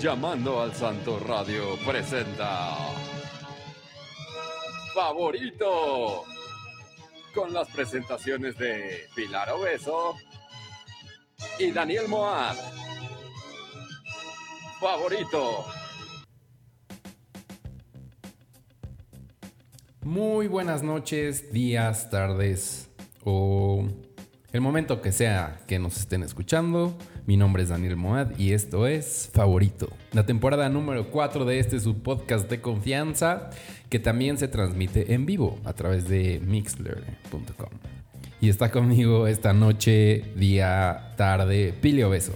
[0.00, 2.74] Llamando al Santo Radio presenta
[4.94, 6.24] Favorito
[7.34, 10.14] con las presentaciones de Pilar Obeso
[11.58, 12.56] y Daniel Moab.
[14.80, 15.66] Favorito.
[20.00, 22.88] Muy buenas noches, días, tardes
[23.22, 23.86] o
[24.52, 26.96] el momento que sea que nos estén escuchando.
[27.26, 31.78] Mi nombre es Daniel Moad y esto es Favorito, la temporada número 4 de este
[31.78, 33.50] su podcast de confianza
[33.88, 37.68] que también se transmite en vivo a través de mixler.com.
[38.40, 42.32] Y está conmigo esta noche, día, tarde, Pili Obeso.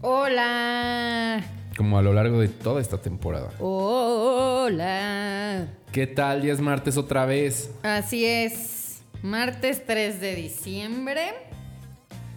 [0.00, 1.44] Hola.
[1.76, 3.50] Como a lo largo de toda esta temporada.
[3.58, 5.68] Hola.
[5.92, 6.42] ¿Qué tal?
[6.42, 7.70] Ya es martes otra vez.
[7.82, 9.02] Así es.
[9.22, 11.53] Martes 3 de diciembre.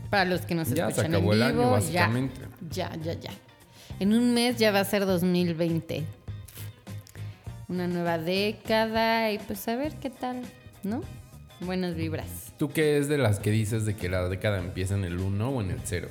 [0.09, 2.09] Para los que nos Ya se escuchan acabó en el vivo, año, ya,
[2.69, 3.31] ya, ya, ya.
[3.99, 6.03] En un mes ya va a ser 2020.
[7.67, 10.41] Una nueva década y pues a ver qué tal,
[10.83, 11.01] ¿no?
[11.59, 12.53] Buenas vibras.
[12.57, 15.49] ¿Tú qué es de las que dices de que la década empieza en el 1
[15.49, 16.09] o en el 0?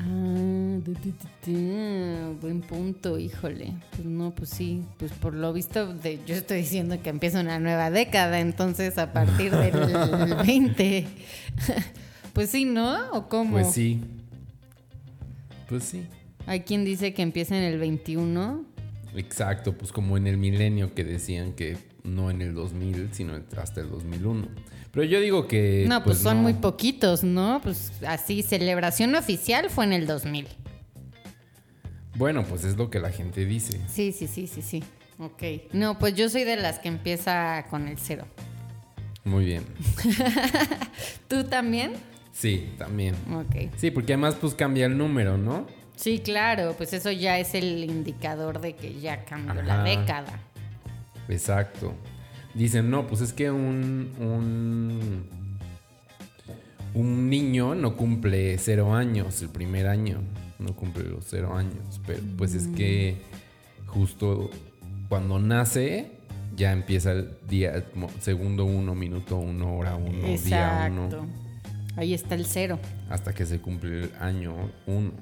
[0.00, 0.78] Ah,
[2.40, 3.74] buen punto, híjole.
[3.90, 5.94] Pues no, pues sí, pues por lo visto
[6.26, 11.06] yo estoy diciendo que empieza una nueva década, entonces a partir del 20.
[12.32, 13.10] pues sí, ¿no?
[13.12, 13.52] ¿O cómo?
[13.52, 14.00] Pues sí.
[15.68, 16.06] Pues sí.
[16.46, 18.64] Hay quien dice que empieza en el 21.
[19.16, 23.80] Exacto, pues como en el milenio que decían que no en el 2000, sino hasta
[23.80, 24.46] el 2001.
[24.98, 25.84] Pero yo digo que...
[25.86, 26.42] No, pues, son no.
[26.42, 27.60] muy poquitos, ¿no?
[27.62, 30.48] Pues así, celebración oficial fue en el 2000.
[32.16, 33.80] Bueno, pues es lo que la gente dice.
[33.86, 34.82] Sí, sí, sí, sí, sí.
[35.20, 35.70] Ok.
[35.72, 38.24] No, pues yo soy de las que empieza con el cero.
[39.22, 39.64] Muy bien.
[41.28, 41.92] ¿Tú también?
[42.32, 43.14] Sí, también.
[43.32, 43.70] Ok.
[43.76, 45.68] Sí, porque además pues cambia el número, ¿no?
[45.94, 50.40] Sí, claro, pues eso ya es el indicador de que ya cambió la década.
[51.28, 51.94] Exacto.
[52.54, 55.24] Dicen, no, pues es que un, un,
[56.94, 60.20] un niño no cumple cero años el primer año.
[60.58, 62.00] No cumple los cero años.
[62.06, 63.22] Pero pues es que
[63.86, 64.50] justo
[65.08, 66.10] cuando nace
[66.56, 67.84] ya empieza el día,
[68.20, 71.28] segundo uno, minuto uno, hora uno, día uno.
[71.96, 72.78] Ahí está el cero.
[73.08, 74.54] Hasta que se cumple el año
[74.86, 75.12] uno.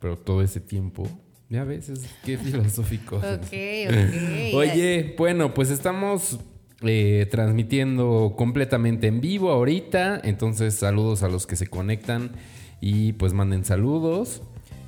[0.00, 1.08] Pero todo ese tiempo,
[1.48, 3.16] ya ves, es, qué filosófico.
[3.18, 3.52] Ok,
[3.88, 4.54] ok.
[4.54, 6.38] Oye, bueno, pues estamos
[6.82, 10.20] eh, transmitiendo completamente en vivo ahorita.
[10.24, 12.32] Entonces, saludos a los que se conectan
[12.80, 14.42] y pues manden saludos.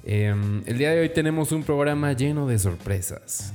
[0.05, 0.35] Eh,
[0.67, 3.53] el día de hoy tenemos un programa lleno de sorpresas.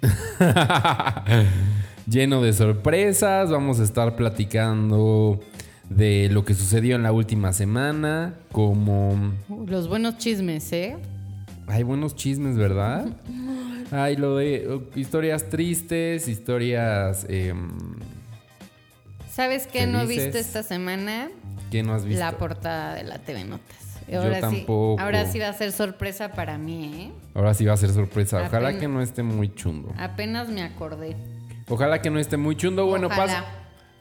[2.08, 3.50] lleno de sorpresas.
[3.50, 5.40] Vamos a estar platicando
[5.90, 8.34] de lo que sucedió en la última semana.
[8.52, 9.32] Como
[9.66, 10.96] Los buenos chismes, ¿eh?
[11.66, 13.06] hay buenos chismes, ¿verdad?
[13.90, 17.70] Hay lo de historias tristes, historias em,
[19.30, 20.24] ¿Sabes qué no Felices.
[20.26, 21.28] viste esta semana?
[21.70, 22.20] que no has visto.
[22.20, 24.00] La portada de la TV Notas.
[24.10, 24.96] Yo Ahora tampoco.
[24.98, 27.12] Sí, ahora sí va a ser sorpresa para mí, ¿eh?
[27.34, 28.42] Ahora sí va a ser sorpresa.
[28.46, 29.92] Ojalá que no esté muy chundo.
[29.98, 31.14] Apenas me acordé.
[31.68, 32.86] Ojalá que no esté muy chundo.
[32.86, 33.44] Bueno, pas- Ojalá.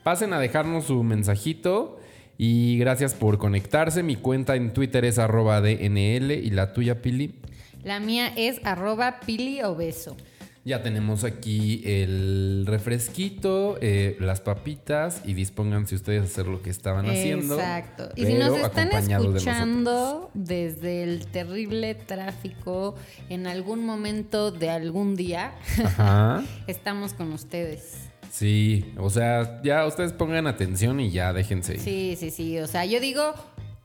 [0.07, 1.99] Pasen a dejarnos su mensajito.
[2.37, 4.03] Y gracias por conectarse.
[4.03, 7.35] Mi cuenta en Twitter es arroba DNL y la tuya, Pili.
[7.83, 10.15] La mía es arroba pili obeso.
[10.63, 16.69] Ya tenemos aquí el refresquito, eh, las papitas y dispónganse ustedes a hacer lo que
[16.69, 17.55] estaban haciendo.
[17.55, 18.09] Exacto.
[18.15, 22.95] Y si nos están de escuchando desde el terrible tráfico
[23.27, 25.53] en algún momento de algún día,
[25.83, 26.45] Ajá.
[26.67, 28.06] estamos con ustedes.
[28.37, 31.79] Sí, o sea, ya ustedes pongan atención y ya déjense ir.
[31.79, 32.59] Sí, sí, sí.
[32.59, 33.33] O sea, yo digo,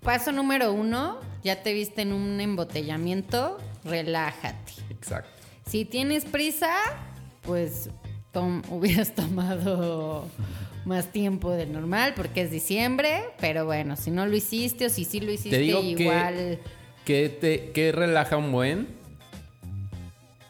[0.02, 4.72] paso número uno, ya te viste en un embotellamiento, relájate.
[4.90, 5.30] Exacto.
[5.66, 6.74] Si tienes prisa,
[7.40, 7.88] pues
[8.30, 10.28] tom- hubieras tomado
[10.84, 15.04] más tiempo de normal porque es diciembre, pero bueno, si no lo hiciste o si
[15.06, 16.34] sí lo hiciste Te digo igual.
[16.34, 16.58] que,
[17.06, 18.86] que, te, que relaja un buen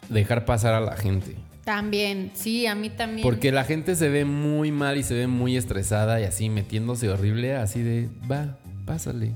[0.09, 1.35] dejar pasar a la gente.
[1.63, 3.23] También, sí, a mí también.
[3.23, 7.09] Porque la gente se ve muy mal y se ve muy estresada y así metiéndose
[7.09, 9.35] horrible, así de, va, pásale.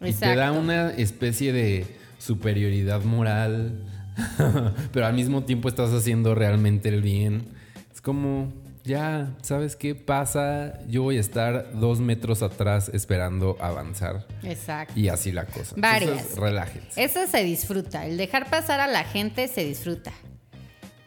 [0.00, 0.60] Y te da Exacto.
[0.60, 1.86] una especie de
[2.18, 3.84] superioridad moral,
[4.92, 7.44] pero al mismo tiempo estás haciendo realmente el bien.
[7.92, 8.52] Es como,
[8.82, 10.80] ya, ¿sabes qué pasa?
[10.88, 14.26] Yo voy a estar dos metros atrás esperando avanzar.
[14.42, 14.98] Exacto.
[14.98, 15.76] Y así la cosa.
[15.78, 16.10] Varias.
[16.10, 17.04] Entonces, relájense.
[17.04, 18.06] Eso se disfruta.
[18.06, 20.12] El dejar pasar a la gente se disfruta.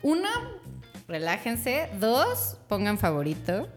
[0.02, 0.30] Uno,
[1.08, 1.90] relájense.
[2.00, 3.68] Dos, pongan favorito.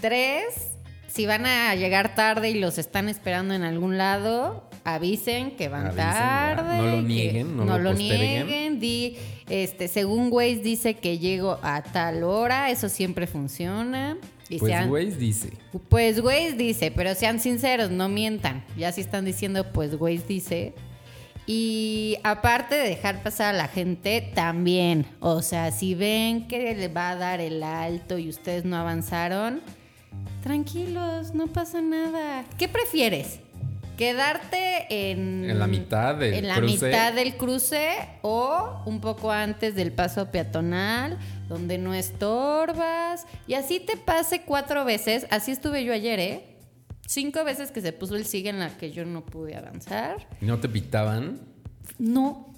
[0.00, 0.72] Tres,
[1.06, 5.86] si van a llegar tarde y los están esperando en algún lado, avisen que van
[5.86, 6.76] Avisen, tarde.
[6.76, 8.46] No lo nieguen, no lo posterguen.
[8.46, 8.80] nieguen.
[8.80, 9.16] Di,
[9.48, 14.18] este, según Waze dice que llego a tal hora, eso siempre funciona.
[14.50, 15.52] Y Pues, sean- güey, dice.
[15.88, 18.62] pues Waze dice, pero sean sinceros, no mientan.
[18.76, 20.74] Ya si están diciendo, pues Waze dice.
[21.46, 25.06] Y aparte de dejar pasar a la gente, también.
[25.20, 29.60] O sea, si ven que le va a dar el alto y ustedes no avanzaron,
[30.42, 32.44] tranquilos, no pasa nada.
[32.58, 33.40] ¿Qué prefieres?
[33.98, 36.86] ¿Quedarte en, En la mitad del en la cruce.
[36.86, 37.90] mitad del cruce
[38.22, 41.16] o un poco antes del paso peatonal,
[41.48, 43.26] donde no estorbas?
[43.46, 45.26] Y así te pase cuatro veces.
[45.30, 46.53] Así estuve yo ayer, ¿eh?
[47.06, 50.26] Cinco veces que se puso el sigue en la que yo no pude avanzar.
[50.40, 51.40] ¿Y no te pitaban?
[51.98, 52.52] No.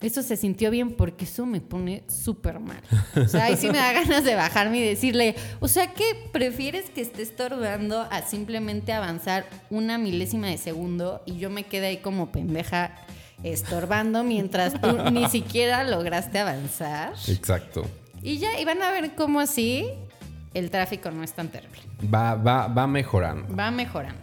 [0.00, 2.82] Eso se sintió bien porque eso me pone súper mal.
[3.14, 6.90] O sea, ahí sí me da ganas de bajarme y decirle, o sea, que prefieres
[6.90, 11.96] que esté estorbando a simplemente avanzar una milésima de segundo y yo me quedé ahí
[11.98, 12.96] como pendeja
[13.44, 17.14] estorbando mientras tú ni siquiera lograste avanzar?
[17.28, 17.88] Exacto.
[18.22, 19.88] Y ya, y van a ver cómo así
[20.54, 21.80] el tráfico no es tan terrible.
[22.12, 23.54] Va, va, va mejorando.
[23.54, 24.20] Va mejorando.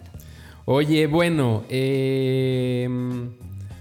[0.65, 2.87] Oye, bueno, eh,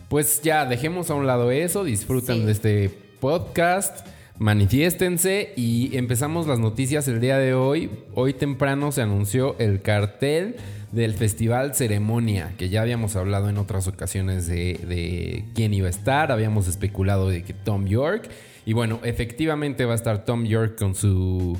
[0.08, 2.44] pues ya dejemos a un lado eso, disfrutan Sí.
[2.44, 2.90] de este
[3.20, 4.06] podcast,
[4.38, 7.90] manifiéstense y empezamos las noticias el día de hoy.
[8.14, 10.56] Hoy temprano se anunció el cartel
[10.92, 15.90] del Festival Ceremonia, que ya habíamos hablado en otras ocasiones de, de quién iba a
[15.90, 18.30] estar, habíamos especulado de que Tom York,
[18.64, 21.58] y bueno, efectivamente va a estar Tom York con su...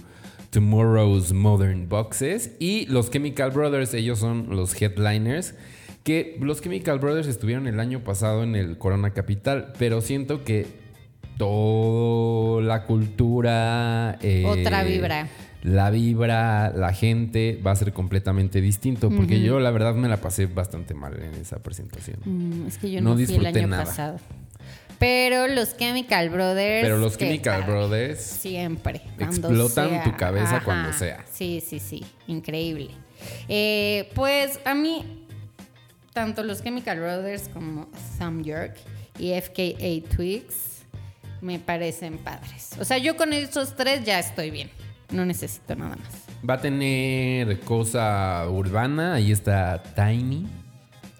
[0.50, 5.54] Tomorrow's Modern Boxes y los Chemical Brothers, ellos son los headliners.
[6.04, 10.66] Que los Chemical Brothers estuvieron el año pasado en el Corona Capital, pero siento que
[11.36, 14.18] toda la cultura.
[14.22, 15.28] eh, Otra vibra.
[15.62, 19.10] La vibra, la gente va a ser completamente distinto.
[19.10, 22.20] Porque yo, la verdad, me la pasé bastante mal en esa presentación.
[22.24, 23.84] Mm, es que yo No no, fui el disfruté año nada.
[23.84, 24.18] pasado.
[24.98, 26.84] Pero los Chemical Brothers.
[26.84, 27.70] Pero los ¿qué Chemical tal?
[27.70, 28.20] Brothers.
[28.20, 29.02] Siempre.
[29.18, 30.04] explotan sea.
[30.04, 31.24] tu cabeza cuando sea.
[31.32, 32.04] Sí, sí, sí.
[32.26, 32.90] Increíble.
[33.48, 35.26] Eh, pues a mí,
[36.12, 38.76] tanto los Chemical Brothers como Sam York
[39.18, 40.82] y FKA Twigs
[41.40, 42.70] me parecen padres.
[42.80, 44.70] O sea, yo con esos tres ya estoy bien.
[45.10, 46.28] No necesito nada más.
[46.48, 49.14] Va a tener cosa urbana.
[49.14, 50.46] Ahí está Tiny.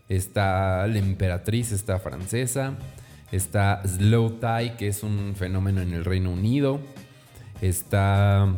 [0.09, 2.75] Está la emperatriz, está francesa.
[3.31, 6.81] Está Slow Tie, que es un fenómeno en el Reino Unido.
[7.61, 8.55] Está.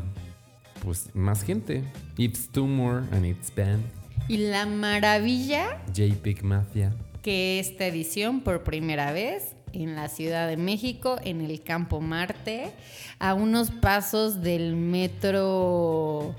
[0.85, 1.85] Pues más gente.
[2.17, 3.83] It's Tumor and It's Band.
[4.29, 6.93] Y la maravilla JPEG Mafia.
[7.23, 12.71] que esta edición por primera vez en la Ciudad de México, en el Campo Marte,
[13.19, 16.35] a unos pasos del metro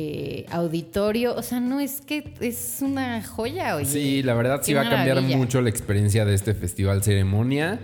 [0.00, 1.34] eh, auditorio.
[1.34, 3.84] O sea, no es que es una joya, oye.
[3.86, 7.80] Sí, la verdad sí Qué va a cambiar mucho la experiencia de este festival ceremonia.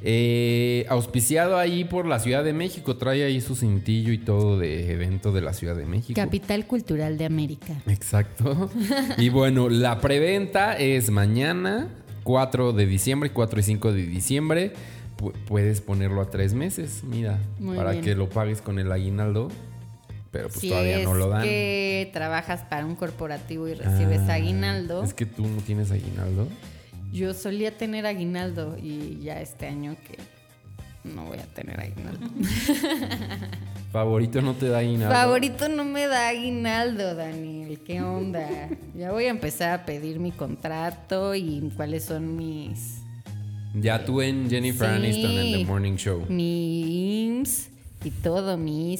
[0.00, 4.92] Eh, auspiciado ahí por la Ciudad de México, trae ahí su cintillo y todo de
[4.92, 6.14] evento de la Ciudad de México.
[6.18, 7.74] Capital Cultural de América.
[7.86, 8.70] Exacto.
[9.18, 11.88] y bueno, la preventa es mañana,
[12.22, 14.72] 4 de diciembre, 4 y 5 de diciembre.
[15.18, 18.04] Pu- puedes ponerlo a tres meses, mira, Muy para bien.
[18.04, 19.48] que lo pagues con el aguinaldo.
[20.30, 21.42] Pero pues si todavía es no lo dan.
[21.42, 25.02] que trabajas para un corporativo y recibes Ah, aguinaldo.
[25.02, 26.46] Es que tú no tienes aguinaldo.
[27.12, 30.18] Yo solía tener aguinaldo y ya este año que
[31.08, 32.26] no voy a tener aguinaldo.
[33.92, 35.14] Favorito no te da aguinaldo.
[35.14, 37.78] Favorito no me da aguinaldo, Daniel.
[37.80, 38.46] ¿Qué onda?
[38.94, 42.98] ya voy a empezar a pedir mi contrato y cuáles son mis
[43.74, 44.94] Ya tú en Jennifer Sí.
[44.96, 46.26] Aniston en The Morning Show.
[46.28, 47.68] mi IMSS
[48.04, 48.98] y todo, mi.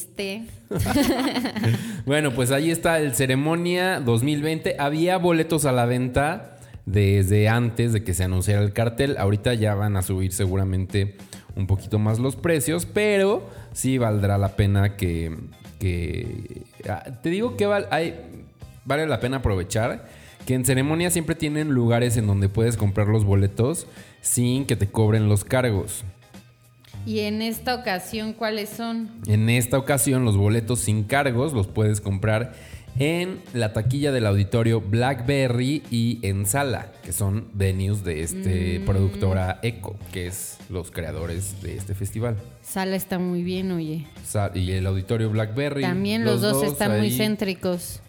[2.06, 4.76] Bueno, pues ahí está el ceremonia 2020.
[4.78, 9.16] Había boletos a la venta desde antes de que se anunciara el cartel.
[9.18, 11.16] Ahorita ya van a subir seguramente
[11.56, 15.36] un poquito más los precios, pero sí valdrá la pena que...
[15.78, 18.14] que- ah, te digo que hay-
[18.84, 20.08] vale la pena aprovechar
[20.46, 23.86] que en ceremonia siempre tienen lugares en donde puedes comprar los boletos
[24.22, 26.04] sin que te cobren los cargos.
[27.06, 29.10] Y en esta ocasión, ¿cuáles son?
[29.26, 32.52] En esta ocasión, los boletos sin cargos los puedes comprar
[32.98, 39.60] en la taquilla del auditorio Blackberry y en Sala, que son venues de este productora
[39.62, 42.36] Eco, que es los creadores de este festival.
[42.60, 44.06] Sala está muy bien, oye.
[44.26, 45.82] Sa- Y el auditorio Blackberry.
[45.82, 48.00] También los, dos, están muy céntricos.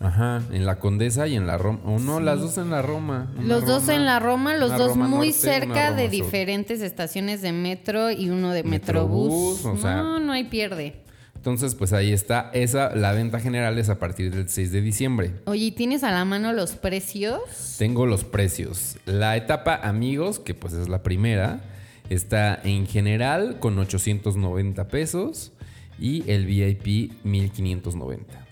[0.00, 1.80] Ajá, en la Condesa y en la Roma.
[1.84, 3.32] O no, las dos en la Roma.
[3.40, 6.10] Los dos en la Roma, los dos Roma muy norte, cerca de sur.
[6.10, 9.64] diferentes estaciones de metro y uno de Metrobús, Metrobús.
[9.64, 10.96] o sea- no, no hay pierde.
[11.34, 12.50] Entonces, pues ahí está.
[12.54, 15.32] Esa, la venta general es a partir del 6 de diciembre.
[15.44, 17.40] Oye, ¿y ¿tienes a la mano los precios?
[17.78, 18.96] Tengo los precios.
[19.06, 21.60] La etapa amigos, que pues es la primera,
[22.10, 25.52] está en general con 890 pesos
[26.00, 28.45] y el VIP 1590.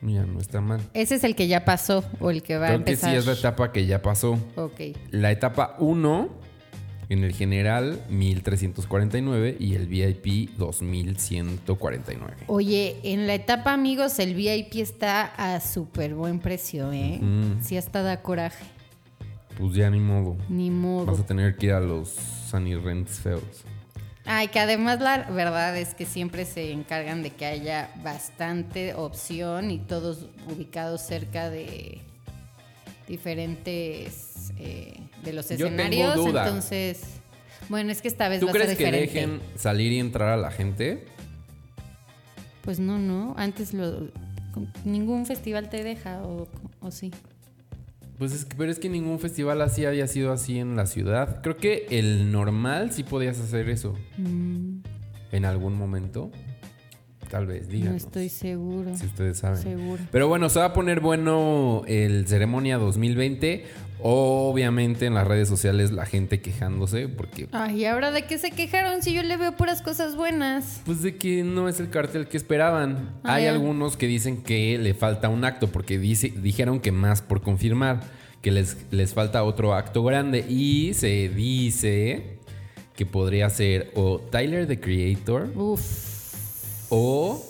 [0.00, 0.80] Mira, no está mal.
[0.94, 3.10] Ese es el que ya pasó o el que va a Creo que empezar.
[3.10, 4.38] sí es la etapa que ya pasó.
[4.56, 4.80] Ok.
[5.10, 6.28] La etapa 1,
[7.08, 12.34] en el general 1349 y el VIP 2149.
[12.46, 17.20] Oye, en la etapa amigos el VIP está a súper buen precio, ¿eh?
[17.60, 18.64] Sí hasta da coraje.
[19.58, 20.36] Pues ya ni modo.
[20.48, 21.06] Ni modo.
[21.06, 23.42] Vas a tener que ir a los Sunny Rents feos.
[24.30, 29.70] Ay, que además la verdad es que siempre se encargan de que haya bastante opción
[29.70, 32.02] y todos ubicados cerca de
[33.08, 36.16] diferentes eh, de los Yo tengo escenarios.
[36.16, 36.46] duda.
[36.46, 37.02] Entonces,
[37.68, 39.14] bueno, es que esta vez ¿Tú va a ser crees que diferente.
[39.14, 41.04] dejen salir y entrar a la gente?
[42.62, 43.34] Pues no, no.
[43.38, 44.08] Antes lo
[44.84, 46.48] ningún festival te deja o,
[46.80, 47.12] o sí.
[48.18, 51.40] Pues es que, pero es que ningún festival así había sido así en la ciudad.
[51.40, 53.94] Creo que el normal sí podías hacer eso.
[54.18, 56.30] En algún momento.
[57.30, 57.88] Tal vez, díganos.
[57.88, 58.96] Mm, no estoy seguro.
[58.96, 59.58] Si ustedes saben.
[59.58, 60.02] Seguro.
[60.10, 63.66] Pero bueno, se va a poner bueno el ceremonia 2020.
[64.00, 69.02] Obviamente en las redes sociales la gente quejándose porque Ay, ¿ahora de qué se quejaron
[69.02, 70.80] si yo le veo puras cosas buenas?
[70.86, 73.16] pues de que no es el cartel que esperaban.
[73.24, 73.52] Ah, Hay ya.
[73.52, 78.00] algunos que dicen que le falta un acto porque dice, dijeron que más por confirmar,
[78.40, 82.38] que les, les falta otro acto grande y se dice
[82.94, 86.86] que podría ser o Tyler the Creator Uf.
[86.88, 87.44] o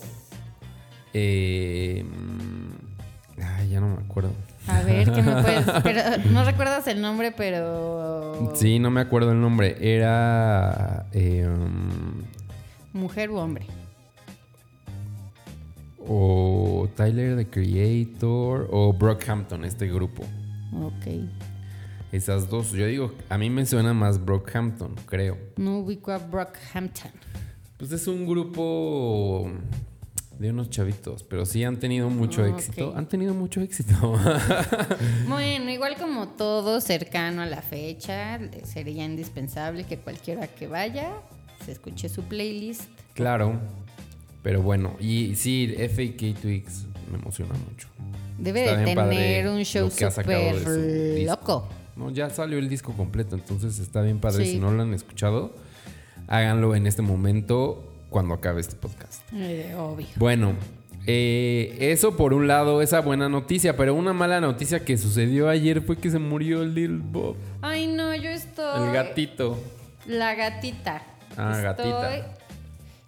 [1.15, 4.31] eh, mm, ay, ya no me acuerdo.
[4.69, 5.65] A ver, ¿qué me puedes...?
[5.83, 8.53] Pero, no recuerdas el nombre, pero...
[8.55, 9.77] Sí, no me acuerdo el nombre.
[9.81, 11.07] Era.
[11.13, 12.23] eh, um,
[12.93, 13.67] ¿Mujer u hombre?
[16.09, 18.69] o Tyler the Creator.
[18.71, 20.25] O Brockhampton, este grupo.
[20.73, 21.29] Ok.
[22.11, 22.73] Esas dos.
[22.73, 25.37] Yo digo, a mí me suena más Brockhampton, creo.
[25.57, 27.13] No ubico a Brockhampton.
[27.77, 29.51] Pues es un grupo
[30.39, 32.93] de unos chavitos, pero sí han tenido mucho Ah, éxito.
[32.97, 33.95] Han tenido mucho éxito.
[35.29, 41.13] Bueno, igual como todo cercano a la fecha, sería indispensable que cualquiera que vaya
[41.65, 42.83] se escuche su playlist.
[43.15, 43.59] claro.
[44.41, 47.89] Pero bueno, y sí, FAK Twix me emociona mucho.
[48.39, 50.55] Debe Está de tener un show súper
[51.27, 51.69] loco.
[51.97, 54.45] No, ya salió el disco completo, entonces está bien padre.
[54.47, 54.53] Sí.
[54.53, 55.53] Si no lo han escuchado,
[56.29, 59.23] háganlo en este momento cuando acabe este podcast.
[59.35, 60.07] Eh, obvio.
[60.17, 60.55] Bueno,
[61.07, 65.81] eh, eso por un lado, esa buena noticia, pero una mala noticia que sucedió ayer
[65.81, 68.87] fue que se murió Lil Bob, Ay, no, yo estoy...
[68.87, 69.59] el gatito.
[70.07, 71.03] La gatita.
[71.37, 72.37] Ah, Estoy gatita.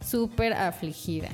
[0.05, 1.29] súper afligida.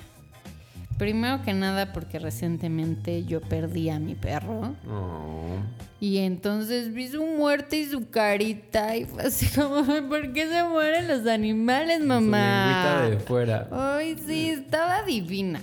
[0.99, 4.75] Primero que nada porque recientemente yo perdí a mi perro.
[4.91, 5.57] Oh.
[6.00, 10.65] Y entonces vi su muerte y su carita y fue así como, ¿por qué se
[10.65, 12.99] mueren los animales, Su mamá?
[13.03, 13.69] lengüita de fuera.
[13.71, 15.61] Ay, sí, estaba divina.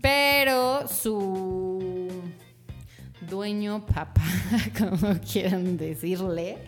[0.00, 2.08] Pero su
[3.28, 4.22] dueño, papá,
[4.78, 6.58] como quieran decirle,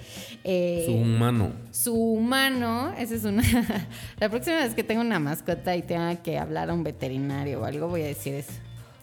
[0.44, 1.52] eh, Su humano.
[1.70, 3.42] su humano, esa es una...
[4.20, 7.64] la próxima vez que tenga una mascota y tenga que hablar a un veterinario o
[7.64, 8.52] algo, voy a decir eso.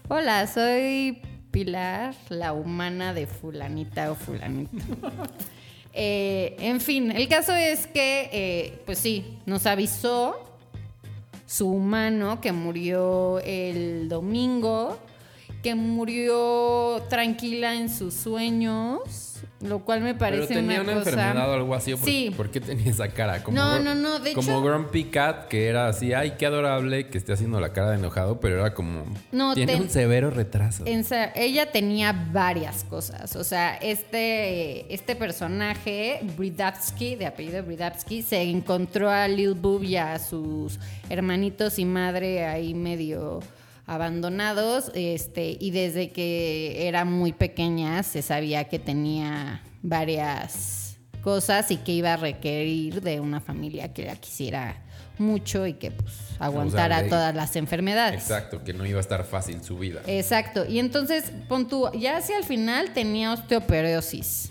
[0.07, 1.21] Hola, soy
[1.51, 4.77] Pilar, la humana de fulanita o fulanito.
[5.93, 10.57] Eh, en fin, el caso es que, eh, pues sí, nos avisó
[11.45, 14.97] su humano que murió el domingo,
[15.61, 19.30] que murió tranquila en sus sueños,
[19.61, 21.09] lo cual me Pero parece tenía una, una, cosa...
[21.11, 21.93] enfermedad o algo así.
[21.93, 22.33] ¿o ¿Por, Sí.
[22.35, 23.43] ¿Por qué tenía esa cara?
[23.43, 27.07] Como No, no, no, de como hecho- Grumpy Cat, que era así, ay, qué adorable
[27.07, 29.03] que esté haciendo la cara de enojado, pero era como.
[29.31, 30.83] No, tiene ten- un severo retraso.
[30.85, 31.05] En
[31.35, 33.35] ella tenía varias cosas.
[33.35, 39.97] O sea, este, este personaje, Bridavsky, de apellido Bridavsky, se encontró a Lil Boob y
[39.97, 40.79] a sus
[41.09, 43.39] hermanitos y madre ahí medio
[43.93, 44.91] abandonados.
[44.95, 51.91] Este, y desde que era muy pequeña se sabía que tenía varias cosas y que
[51.91, 54.81] iba a requerir de una familia que la quisiera
[55.19, 58.19] mucho y que pues aguantara de- todas las enfermedades.
[58.21, 60.01] Exacto, que no iba a estar fácil su vida.
[60.07, 60.65] Exacto.
[60.67, 64.49] Y entonces, pon tú, ya hacia el final tenía osteoporosis.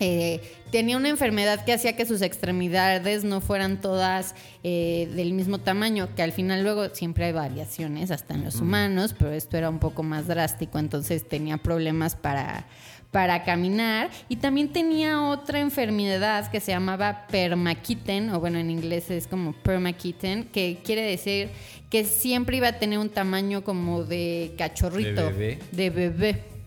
[0.00, 0.40] Eh,
[0.70, 6.08] tenía una enfermedad que hacía que sus extremidades no fueran todas eh, del mismo tamaño,
[6.14, 9.80] que al final luego siempre hay variaciones, hasta en los humanos, pero esto era un
[9.80, 12.66] poco más drástico, entonces tenía problemas para,
[13.10, 19.10] para caminar y también tenía otra enfermedad que se llamaba permaquiten, o bueno, en inglés
[19.10, 21.48] es como permaquiten, que quiere decir
[21.90, 25.58] que siempre iba a tener un tamaño como de cachorrito, De bebé.
[25.72, 26.57] de bebé.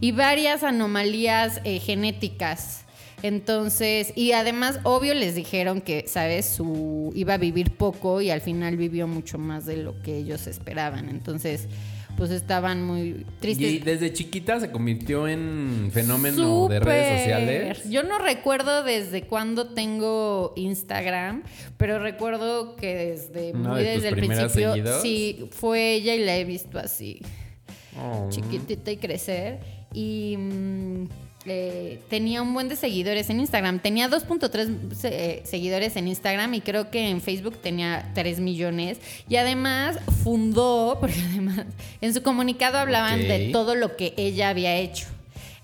[0.00, 2.84] Y varias anomalías eh, genéticas.
[3.22, 6.46] Entonces, y además, obvio, les dijeron que, ¿sabes?
[6.46, 10.46] Su, iba a vivir poco y al final vivió mucho más de lo que ellos
[10.46, 11.08] esperaban.
[11.08, 11.68] Entonces,
[12.16, 13.72] pues estaban muy tristes.
[13.72, 17.90] Y desde chiquita se convirtió en fenómeno de redes sociales.
[17.90, 21.42] Yo no recuerdo desde cuándo tengo Instagram,
[21.76, 25.02] pero recuerdo que desde ¿Una muy de desde el principio seguidas?
[25.02, 27.22] sí fue ella y la he visto así
[27.98, 28.28] Oh.
[28.30, 29.58] chiquitita y crecer.
[29.92, 31.04] Y mm,
[31.46, 33.80] eh, tenía un buen de seguidores en Instagram.
[33.80, 38.98] Tenía 2.3 se- eh, seguidores en Instagram y creo que en Facebook tenía 3 millones.
[39.28, 41.64] Y además fundó, porque además
[42.00, 45.06] en su comunicado hablaban de todo lo que ella había hecho.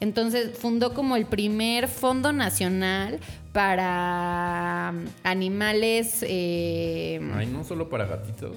[0.01, 3.19] Entonces fundó como el primer fondo nacional
[3.53, 6.19] para mm, animales.
[6.23, 8.57] eh, Ay, no solo para gatitos.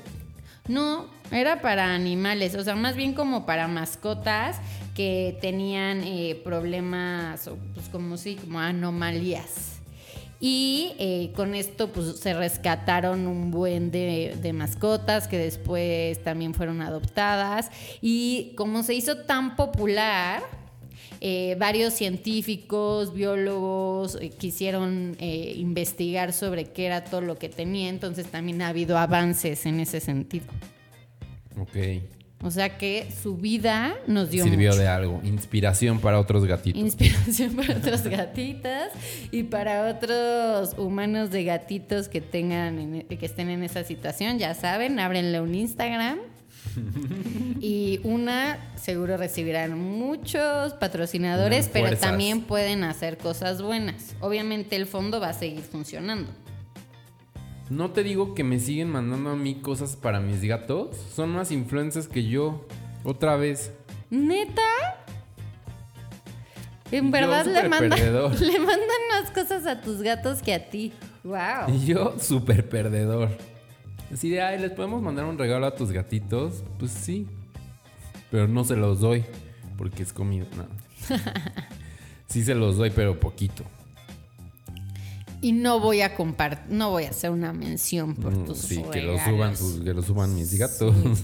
[0.67, 4.57] No, era para animales, o sea, más bien como para mascotas
[4.95, 9.79] que tenían eh, problemas, pues como sí, como anomalías.
[10.41, 16.81] Y eh, con esto pues se rescataron un buen de mascotas que después también fueron
[16.81, 17.71] adoptadas.
[18.01, 20.43] Y como se hizo tan popular,
[21.21, 27.89] eh, varios científicos, biólogos eh, quisieron eh, investigar sobre qué era todo lo que tenía,
[27.89, 30.45] entonces también ha habido avances en ese sentido.
[31.59, 31.75] Ok.
[32.41, 34.81] O sea que su vida nos dio Sirvió mucho.
[34.81, 35.19] de algo.
[35.25, 36.79] Inspiración para otros gatitos.
[36.81, 38.91] Inspiración para otras gatitas
[39.29, 44.53] y para otros humanos de gatitos que tengan en- que estén en esa situación, ya
[44.53, 46.19] saben, ábrenle un Instagram.
[47.59, 54.15] Y una seguro recibirán muchos patrocinadores, pero también pueden hacer cosas buenas.
[54.21, 56.31] Obviamente el fondo va a seguir funcionando.
[57.69, 60.95] No te digo que me siguen mandando a mí cosas para mis gatos.
[61.13, 62.65] Son más influencers que yo.
[63.03, 63.71] Otra vez.
[64.09, 64.61] ¿Neta?
[66.91, 67.99] En verdad le mandan,
[68.39, 70.93] le mandan más cosas a tus gatos que a ti.
[71.23, 71.73] Wow.
[71.73, 73.29] Y yo, súper perdedor.
[74.11, 76.63] Así de, ay, ¿les podemos mandar un regalo a tus gatitos?
[76.79, 77.27] Pues sí.
[78.31, 79.23] Pero no se los doy.
[79.77, 80.45] Porque es comida.
[80.57, 80.65] No.
[82.27, 83.63] Sí se los doy, pero poquito.
[85.41, 88.83] Y no voy a compartir, no voy a hacer una mención por Mm, tus sí,
[88.91, 90.93] que lo suban, sus- que lo suban mis gatos.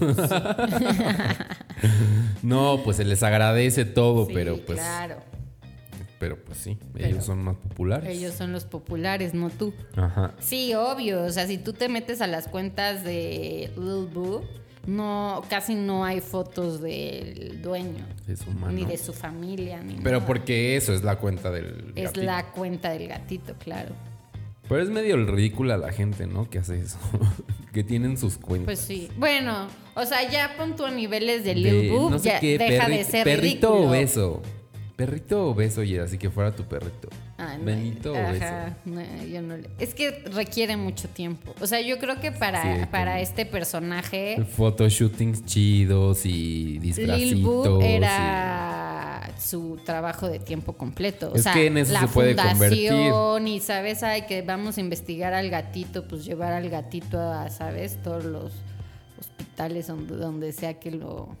[2.42, 4.78] no, pues se les agradece todo, Sí, pero pues.
[4.80, 5.16] claro.
[6.18, 8.08] Pero pues sí, Pero- ellos son más populares.
[8.08, 9.74] Ellos son los populares, no tú.
[9.96, 10.32] Ajá.
[10.40, 11.22] Sí, obvio.
[11.24, 14.42] O sea, si tú te metes a las cuentas de Lil Boo,
[14.86, 18.04] no, casi no hay fotos del dueño.
[18.26, 18.72] De su mano.
[18.72, 20.26] Ni de su familia, ni Pero nada.
[20.26, 21.92] porque eso es la cuenta del.
[21.96, 22.22] Es gatito.
[22.22, 23.94] la cuenta del gatito, claro.
[24.68, 26.50] Pero es medio ridícula la gente, ¿no?
[26.50, 26.98] Que hace eso.
[27.72, 28.64] que tienen sus cuentas.
[28.66, 29.08] Pues sí.
[29.16, 32.40] Bueno, o sea, ya pon tú a niveles de De Lil Boo, no sé ya
[32.40, 33.88] qué, deja perri- de ser perrito ridículo.
[33.90, 34.42] obeso.
[34.96, 37.08] Perrito obeso y así que fuera tu perrito.
[37.38, 38.76] Ah, no, Benito ajá, obeso.
[38.86, 41.54] no, yo no le- Es que requiere mucho tiempo.
[41.60, 47.82] O sea, yo creo que para, Sí, para este personaje, Photoshootings chidos y disfracitos.
[47.82, 51.30] Y- era su trabajo de tiempo completo.
[51.30, 54.02] O Es sea, que en eso la se puede fundación y, ¿sabes?
[54.02, 58.02] Ay, que vamos a investigar al gatito, pues llevar al gatito a, ¿sabes?
[58.02, 58.52] Todos los
[59.20, 61.36] hospitales donde, donde sea que lo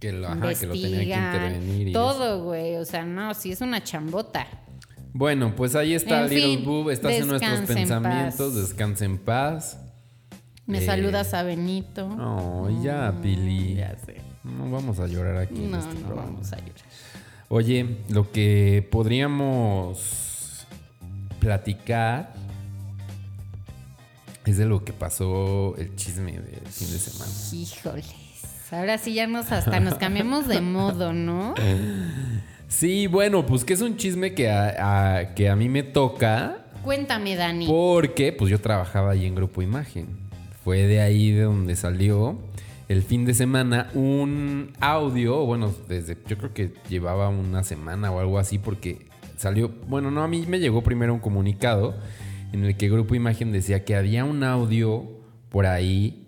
[0.00, 1.88] Que lo, ajá, que lo tenía que intervenir.
[1.88, 2.76] y todo, güey.
[2.76, 4.46] O sea, no, sí es una chambota.
[5.12, 6.90] Bueno, pues ahí está En Little fin, Boob.
[6.90, 8.54] Estás en nuestros en pensamientos.
[8.54, 9.78] Descansa en paz.
[10.66, 12.06] Me Eh, saludas a Benito.
[12.18, 13.74] Oh, ya, Pili.
[13.74, 14.16] Ya sé.
[14.44, 15.56] No vamos a llorar aquí.
[15.64, 16.30] en No, este no programa.
[16.30, 16.72] vamos a llorar.
[17.48, 20.66] Oye, lo que podríamos
[21.40, 22.32] platicar
[24.46, 27.30] es de lo que pasó el chisme del fin de semana.
[27.52, 28.06] Híjoles.
[28.70, 31.54] Ahora sí ya nos hasta nos cambiamos de modo, ¿no?
[32.72, 36.64] Sí, bueno, pues que es un chisme que a, a- que a mí me toca
[36.82, 37.66] Cuéntame, Dani.
[37.66, 40.06] porque pues yo trabajaba ahí en Grupo Imagen.
[40.64, 42.38] Fue de ahí de donde salió
[42.88, 48.20] el fin de semana un audio, bueno, desde yo creo que llevaba una semana o
[48.20, 48.98] algo así porque
[49.36, 51.94] salió, bueno, no, a mí me llegó primero un comunicado
[52.52, 55.04] en el que Grupo Imagen decía que había un audio
[55.50, 56.21] por ahí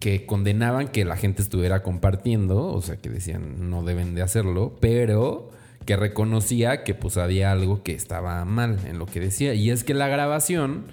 [0.00, 4.76] que condenaban que la gente estuviera compartiendo, o sea, que decían no deben de hacerlo,
[4.80, 5.50] pero
[5.84, 9.54] que reconocía que pues había algo que estaba mal en lo que decía.
[9.54, 10.84] Y es que la grabación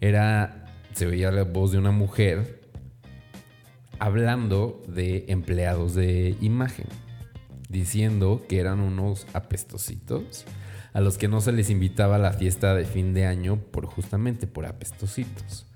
[0.00, 2.60] era, se veía la voz de una mujer
[3.98, 6.86] hablando de empleados de imagen,
[7.68, 10.46] diciendo que eran unos apestositos
[10.92, 13.86] a los que no se les invitaba a la fiesta de fin de año por
[13.86, 15.69] justamente por apestositos.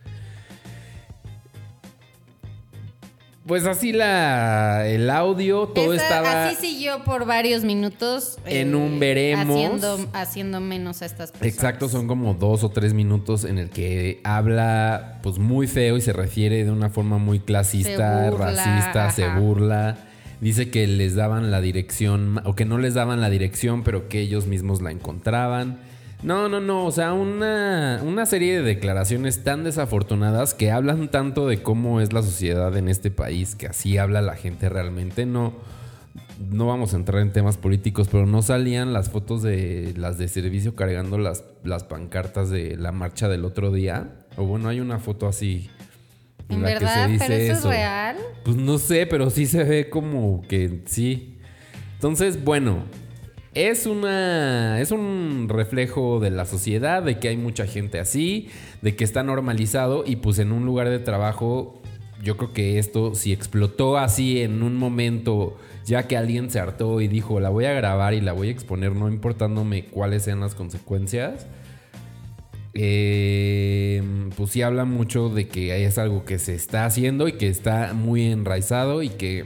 [3.46, 8.38] Pues así la el audio, todo Esa- estaba Así siguió por varios minutos.
[8.46, 9.54] eh, En un veremos.
[9.56, 11.54] Haciendo, haciendo menos a estas personas.
[11.54, 16.00] Exacto, son como dos o tres minutos en el que habla pues muy feo y
[16.00, 19.98] se refiere de una forma muy clasista, burla, racista, se burla.
[20.40, 24.20] Dice que les daban la dirección, o que no les daban la dirección, pero que
[24.20, 25.78] ellos mismos la encontraban.
[26.24, 31.46] No, no, no, o sea, una, una serie de declaraciones tan desafortunadas que hablan tanto
[31.46, 35.52] de cómo es la sociedad en este país, que así habla la gente realmente, no,
[36.50, 40.28] no vamos a entrar en temas políticos, pero no salían las fotos de las de
[40.28, 44.24] servicio cargando las, las pancartas de la marcha del otro día.
[44.36, 45.68] O bueno, hay una foto así.
[46.48, 47.08] ¿En la que se verdad?
[47.08, 47.68] dice ¿Pero eso, eso.
[47.70, 48.16] es real?
[48.44, 51.38] Pues no sé, pero sí se ve como que sí.
[51.94, 52.84] Entonces, bueno,
[53.54, 58.48] es una es un reflejo de la sociedad, de que hay mucha gente así,
[58.82, 61.80] de que está normalizado y pues en un lugar de trabajo
[62.22, 67.00] yo creo que esto si explotó así en un momento ya que alguien se hartó
[67.00, 70.40] y dijo, "La voy a grabar y la voy a exponer no importándome cuáles sean
[70.40, 71.46] las consecuencias."
[72.76, 74.02] eh,
[74.36, 77.94] pues sí habla mucho de que es algo que se está haciendo y que está
[77.94, 79.44] muy enraizado y que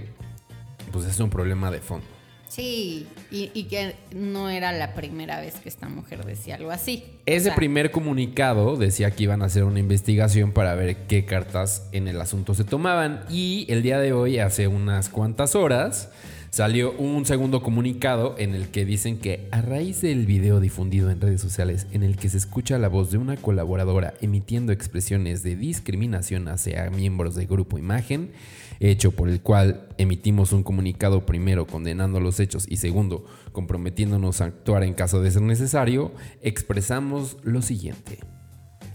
[0.92, 2.17] pues es un problema de fondo.
[2.58, 7.04] Sí, y, y que no era la primera vez que esta mujer decía algo así.
[7.06, 11.24] O Ese sea, primer comunicado decía que iban a hacer una investigación para ver qué
[11.24, 16.10] cartas en el asunto se tomaban y el día de hoy, hace unas cuantas horas,
[16.50, 21.20] salió un segundo comunicado en el que dicen que a raíz del video difundido en
[21.20, 25.54] redes sociales en el que se escucha la voz de una colaboradora emitiendo expresiones de
[25.54, 28.32] discriminación hacia miembros del grupo Imagen,
[28.80, 34.46] hecho por el cual emitimos un comunicado primero condenando los hechos y segundo comprometiéndonos a
[34.46, 36.12] actuar en caso de ser necesario,
[36.42, 38.18] expresamos lo siguiente.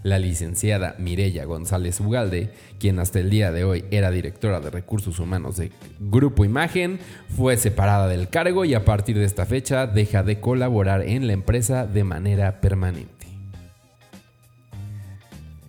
[0.04, 5.18] La licenciada Mirella González Ugalde, quien hasta el día de hoy era directora de recursos
[5.18, 6.98] humanos de Grupo Imagen,
[7.34, 11.32] fue separada del cargo y a partir de esta fecha deja de colaborar en la
[11.32, 13.13] empresa de manera permanente.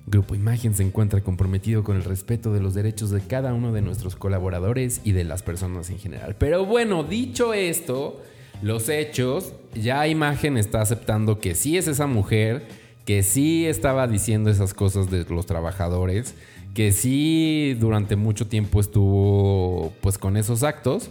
[0.08, 3.82] Grupo Imagen se encuentra comprometido con el respeto de los derechos de cada uno de
[3.82, 6.36] nuestros colaboradores y de las personas en general.
[6.38, 8.22] Pero bueno, dicho esto,
[8.62, 12.68] los hechos, ya Imagen está aceptando que sí es esa mujer,
[13.04, 16.36] que sí estaba diciendo esas cosas de los trabajadores,
[16.76, 21.10] que sí durante mucho tiempo estuvo pues con esos actos.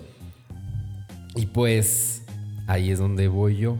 [1.34, 2.22] Y pues
[2.68, 3.76] ahí es donde voy yo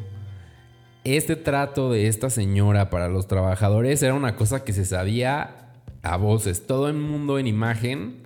[1.05, 6.17] este trato de esta señora para los trabajadores era una cosa que se sabía a
[6.17, 6.67] voces.
[6.67, 8.23] Todo el mundo en imagen,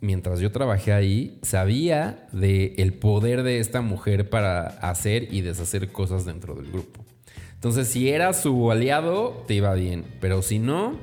[0.00, 5.92] mientras yo trabajé ahí, sabía del el poder de esta mujer para hacer y deshacer
[5.92, 7.04] cosas dentro del grupo.
[7.54, 10.04] Entonces, si era su aliado, te iba bien.
[10.20, 10.98] Pero si no,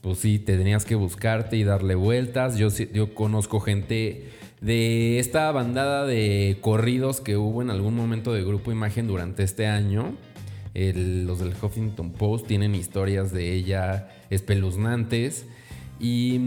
[0.00, 2.56] pues sí, te tenías que buscarte y darle vueltas.
[2.56, 4.28] Yo, yo conozco gente
[4.60, 9.66] de esta bandada de corridos que hubo en algún momento de Grupo Imagen durante este
[9.66, 10.14] año.
[10.74, 15.46] Los del Huffington Post tienen historias de ella espeluznantes.
[15.98, 16.40] Y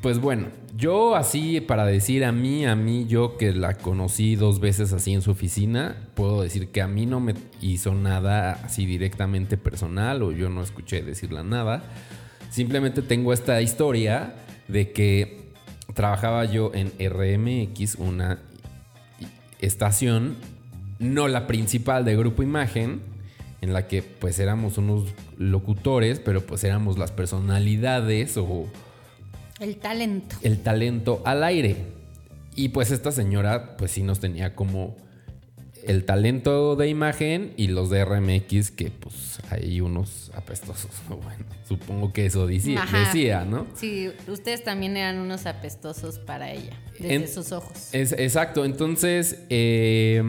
[0.00, 4.58] pues bueno, yo así para decir a mí, a mí, yo que la conocí dos
[4.58, 8.86] veces así en su oficina, puedo decir que a mí no me hizo nada así
[8.86, 11.84] directamente personal o yo no escuché decirla nada.
[12.50, 14.34] Simplemente tengo esta historia
[14.68, 15.41] de que
[15.94, 18.38] trabajaba yo en RMX, una
[19.60, 20.36] estación,
[20.98, 23.00] no la principal de Grupo Imagen,
[23.60, 25.04] en la que pues éramos unos
[25.38, 28.66] locutores, pero pues éramos las personalidades o
[29.60, 30.36] El talento.
[30.42, 31.76] el talento al aire.
[32.54, 34.96] Y pues esta señora pues sí nos tenía como
[35.86, 40.90] el talento de imagen y los de RMX que pues hay unos apestosos.
[41.08, 43.66] Bueno, supongo que eso decía, decía ¿no?
[43.74, 47.88] Sí, ustedes también eran unos apestosos para ella, desde En- sus ojos.
[47.92, 50.22] Es, exacto, entonces eh,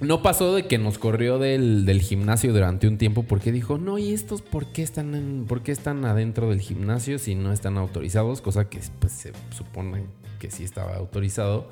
[0.00, 3.96] no pasó de que nos corrió del, del gimnasio durante un tiempo porque dijo, no,
[3.98, 7.78] ¿y estos por qué están, en- por qué están adentro del gimnasio si no están
[7.78, 8.40] autorizados?
[8.40, 10.04] Cosa que pues se supone
[10.38, 11.68] que sí estaba autorizado.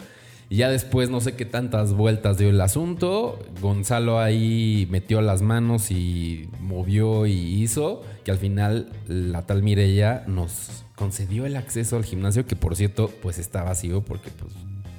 [0.53, 3.39] Y ya después no sé qué tantas vueltas dio el asunto.
[3.63, 10.25] Gonzalo ahí metió las manos y movió y hizo que al final la tal Mirella
[10.27, 14.53] nos concedió el acceso al gimnasio que por cierto pues está vacío porque pues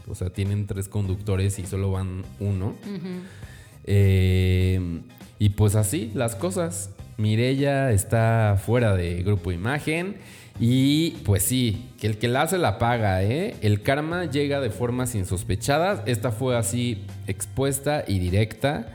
[0.08, 2.74] o sea tienen tres conductores y solo van uno.
[3.84, 5.02] Eh,
[5.38, 6.90] y pues así las cosas.
[7.18, 10.16] Mirella está fuera de Grupo Imagen.
[10.60, 13.56] Y pues sí, que el que la hace la paga, ¿eh?
[13.62, 16.02] El karma llega de formas insospechadas.
[16.06, 18.94] Esta fue así expuesta y directa.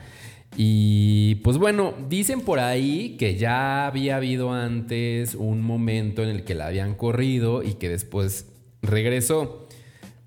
[0.55, 6.43] Y pues bueno, dicen por ahí que ya había habido antes un momento en el
[6.43, 8.47] que la habían corrido y que después
[8.81, 9.67] regresó.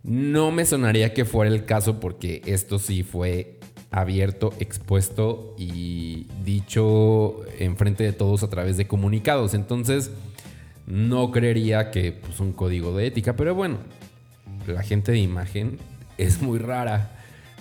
[0.02, 3.58] No me sonaría que fuera el caso porque esto sí fue
[3.90, 9.54] abierto, expuesto y dicho enfrente de todos a través de comunicados.
[9.54, 10.10] Entonces,
[10.86, 13.78] no creería que pues, un código de ética, pero bueno,
[14.66, 15.78] la gente de imagen
[16.18, 17.10] es muy rara.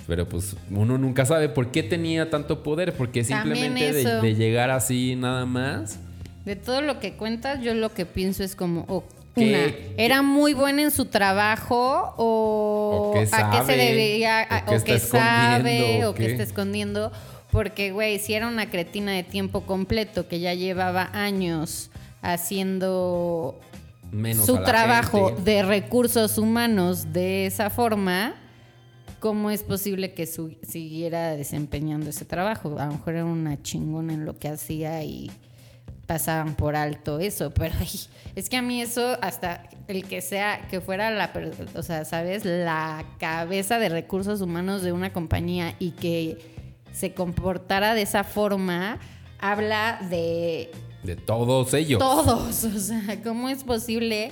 [0.07, 4.71] Pero pues uno nunca sabe por qué tenía tanto poder, porque simplemente de, de, llegar
[4.71, 5.99] así nada más.
[6.43, 9.03] De todo lo que cuentas, yo lo que pienso es como, oh,
[9.35, 9.59] una,
[9.97, 16.13] ¿era muy buena en su trabajo o, a qué se debía, o, qué sabe, o,
[16.13, 17.11] qué está escondiendo?
[17.51, 21.90] Porque, güey, si era una cretina de tiempo completo que ya llevaba años
[22.21, 23.59] haciendo
[24.45, 28.35] su trabajo de recursos humanos de esa forma,
[29.19, 32.75] ¿cómo es posible que siguiera desempeñando ese trabajo?
[32.77, 35.31] A lo mejor era una chingona en lo que hacía y
[36.05, 37.73] pasaban por alto eso, pero
[38.35, 41.31] es que a mí eso, hasta el que sea, que fuera la,
[41.75, 42.43] o sea, ¿sabes?
[42.43, 46.37] La cabeza de recursos humanos de una compañía y que
[46.91, 48.99] se comportara de esa forma,
[49.39, 50.71] habla de...
[51.03, 51.99] De todos ellos.
[51.99, 54.31] Todos, o sea, ¿cómo es posible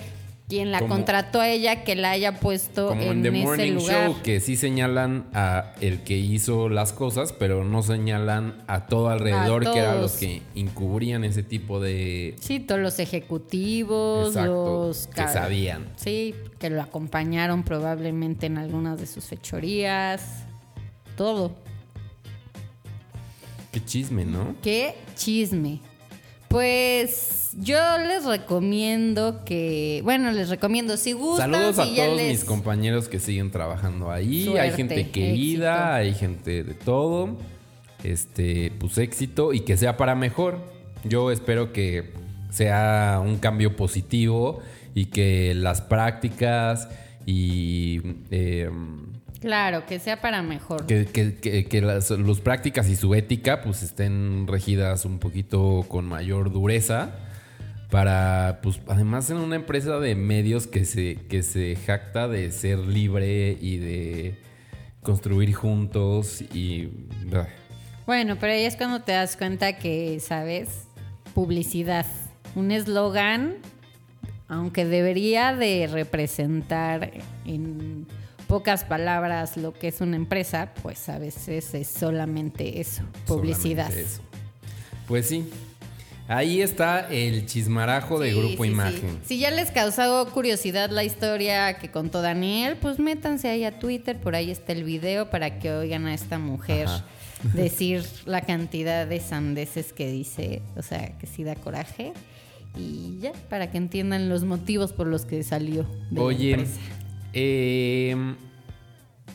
[0.49, 4.39] quien la contrató a ella que la haya puesto como en, The Morning Show que
[4.39, 9.77] sí señalan a el que hizo las cosas pero no señalan a todo alrededor que
[9.77, 15.88] eran los que encubrían ese tipo de sí todos los ejecutivos los que sabían.
[15.97, 20.45] Sí que lo acompañaron probablemente en algunas de sus fechorías.
[21.15, 21.51] Todo.
[23.71, 25.79] Qué chisme no qué chisme
[26.50, 31.52] pues yo les recomiendo que, bueno, les recomiendo si gustan.
[31.52, 34.58] Saludos a todos mis compañeros que siguen trabajando ahí.
[34.58, 37.38] hay gente querida, hay gente de todo.
[38.04, 40.60] Este, pues éxito y que sea para mejor.
[41.04, 42.14] Yo espero que
[42.50, 44.60] sea un cambio positivo
[44.96, 46.88] y que las prácticas
[47.26, 48.70] y eh,
[49.41, 50.86] Claro, que sea para mejor.
[50.86, 52.12] Que, que, las
[52.43, 57.12] prácticas y su ética pues estén regidas un poquito con mayor dureza
[57.89, 62.80] para, pues además en una empresa de medios que se, que se jacta de ser
[62.80, 64.36] libre y de
[65.02, 66.89] construir juntos y...
[68.06, 70.69] Bueno, pero ahí es cuando te das cuenta que, ¿sabes?
[71.34, 72.06] Publicidad.
[72.56, 73.56] Un eslogan,
[74.47, 77.12] aunque debería de representar
[77.45, 78.08] en
[78.50, 83.92] pocas palabras lo que es una empresa, pues a veces es solamente eso, publicidad.
[85.08, 85.48] Pues sí.
[86.28, 89.20] Ahí está el chismarajo de Grupo Imagen.
[89.24, 94.20] Si ya les causó curiosidad la historia que contó Daniel, pues métanse ahí a Twitter,
[94.20, 96.88] por ahí está el video para que oigan a esta mujer
[97.54, 102.14] decir la cantidad de sandeces que dice, o sea, que sí da coraje.
[102.76, 106.80] Y ya, para que entiendan los motivos por los que salió de Oye, la empresa.
[107.34, 108.15] Eh,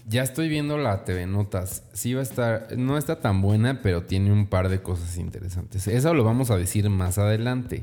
[0.06, 1.82] ya estoy viendo la TV Notas.
[1.92, 5.88] Sí va a estar, no está tan buena, pero tiene un par de cosas interesantes.
[5.88, 7.82] Eso lo vamos a decir más adelante.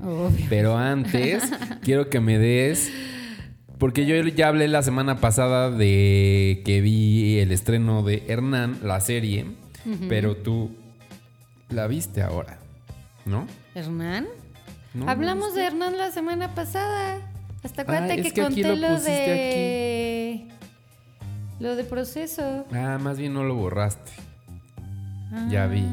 [0.50, 1.43] Pero antes
[1.82, 2.91] quiero que me des,
[3.80, 9.02] porque yo ya hablé la semana pasada de que vi el estreno de Hernán, la
[9.02, 9.47] serie,
[10.08, 10.76] pero tú
[11.69, 12.60] la viste ahora,
[13.26, 13.47] ¿no?
[13.74, 14.28] ¿Hernán?
[15.08, 17.31] Hablamos de Hernán la semana pasada.
[17.63, 20.47] Hasta acuérdate que, conté lo, de.
[21.60, 22.65] Lo de proceso.
[22.71, 24.12] Ah, más bien no lo borraste.
[25.50, 25.86] Ya vi.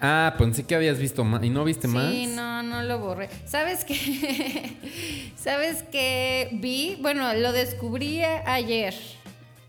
[0.00, 1.44] Ah, pensé que habías visto más.
[1.44, 2.10] ¿Y no viste más?
[2.10, 3.30] Sí, no, no lo borré.
[3.46, 4.76] ¿Sabes qué?
[5.36, 6.98] ¿Sabes qué vi?
[7.00, 8.94] Bueno, lo descubrí ayer.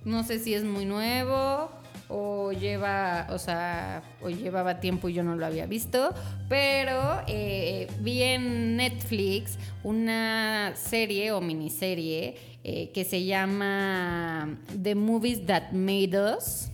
[0.04, 1.83] No sé si es muy nuevo
[2.16, 6.14] o lleva, o sea, o llevaba tiempo y yo no lo había visto,
[6.48, 15.44] pero eh, vi en Netflix una serie o miniserie eh, que se llama The Movies
[15.48, 16.70] That Made Us.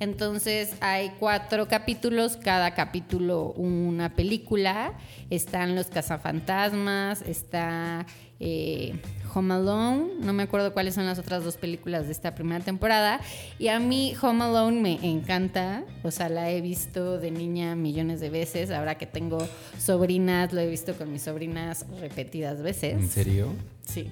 [0.00, 4.94] Entonces hay cuatro capítulos, cada capítulo una película.
[5.28, 8.06] Están Los Cazafantasmas, está
[8.40, 8.98] eh,
[9.34, 13.20] Home Alone, no me acuerdo cuáles son las otras dos películas de esta primera temporada.
[13.58, 18.20] Y a mí Home Alone me encanta, o sea, la he visto de niña millones
[18.20, 18.70] de veces.
[18.70, 19.46] Ahora que tengo
[19.78, 22.94] sobrinas, lo he visto con mis sobrinas repetidas veces.
[22.94, 23.52] ¿En serio?
[23.86, 24.08] Sí.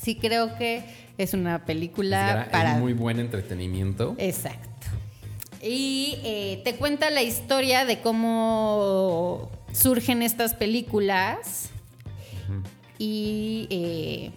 [0.00, 0.82] Sí, creo que
[1.22, 2.72] es una Es película gra- para.
[2.74, 4.14] es muy buen entretenimiento.
[4.18, 4.68] Exacto.
[5.62, 11.70] Y eh, te cuenta la historia de cómo surgen estas películas.
[12.98, 14.30] Y eh,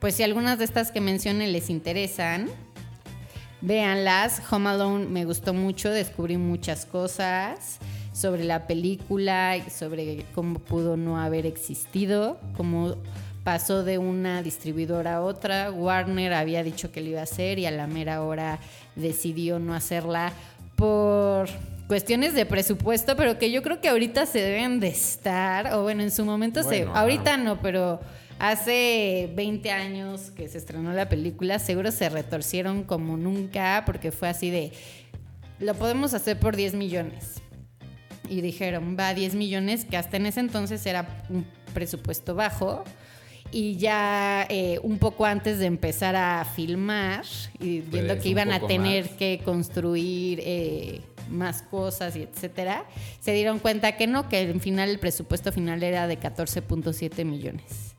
[0.00, 2.48] pues si algunas de estas que mencioné les interesan,
[3.60, 4.42] véanlas.
[4.50, 7.78] Home Alone me gustó mucho, descubrí muchas cosas
[8.12, 12.96] sobre la película, y sobre cómo pudo no haber existido, cómo
[13.46, 15.70] pasó de una distribuidora a otra.
[15.70, 18.58] Warner había dicho que lo iba a hacer y a la mera hora
[18.96, 20.32] decidió no hacerla
[20.74, 21.48] por
[21.86, 26.02] cuestiones de presupuesto, pero que yo creo que ahorita se deben de estar, o bueno,
[26.02, 28.00] en su momento se, ahorita no, pero
[28.40, 34.28] hace 20 años que se estrenó la película, seguro se retorcieron como nunca, porque fue
[34.28, 34.72] así de,
[35.60, 37.34] lo podemos hacer por 10 millones.
[38.28, 42.82] Y dijeron, va, 10 millones, que hasta en ese entonces era un presupuesto bajo.
[43.52, 47.24] Y ya eh, un poco antes de empezar a filmar,
[47.60, 49.14] y viendo Pues, que iban a tener más.
[49.16, 52.84] que construir eh, más cosas y etcétera,
[53.20, 57.94] se dieron cuenta que no, que al final el presupuesto final era de 14.7 millones.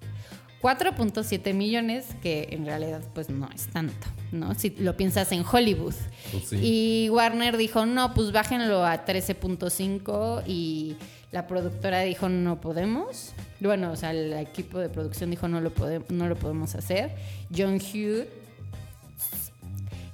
[0.62, 4.56] 4.7 millones, que en realidad pues no es tanto, ¿no?
[4.56, 5.94] Si lo piensas en Hollywood.
[6.32, 6.58] Pues sí.
[6.62, 10.96] Y Warner dijo, no, pues bájenlo a 13.5 y
[11.32, 13.34] la productora dijo, no podemos.
[13.60, 17.12] Bueno, o sea, el equipo de producción dijo, no lo, pode- no lo podemos hacer.
[17.56, 18.28] John Hughes,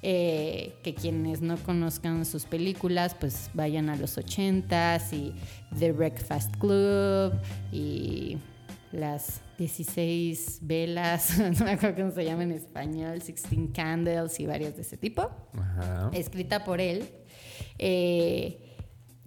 [0.01, 5.33] eh, que quienes no conozcan sus películas, pues vayan a los 80s y
[5.77, 7.33] The Breakfast Club
[7.71, 8.37] y
[8.91, 14.75] las 16 velas, no me acuerdo cómo se llama en español, 16 Candles y varias
[14.75, 16.09] de ese tipo Ajá.
[16.13, 17.05] escrita por él.
[17.79, 18.72] Eh,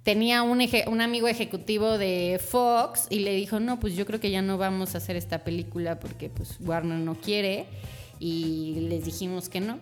[0.06, 4.40] tenía un, amigo ejecutivo de Fox y le dijo, no, pues yo creo que ya
[4.40, 7.66] no vamos a hacer esta película porque pues Warner no quiere.
[8.20, 9.80] Y les dijimos que no,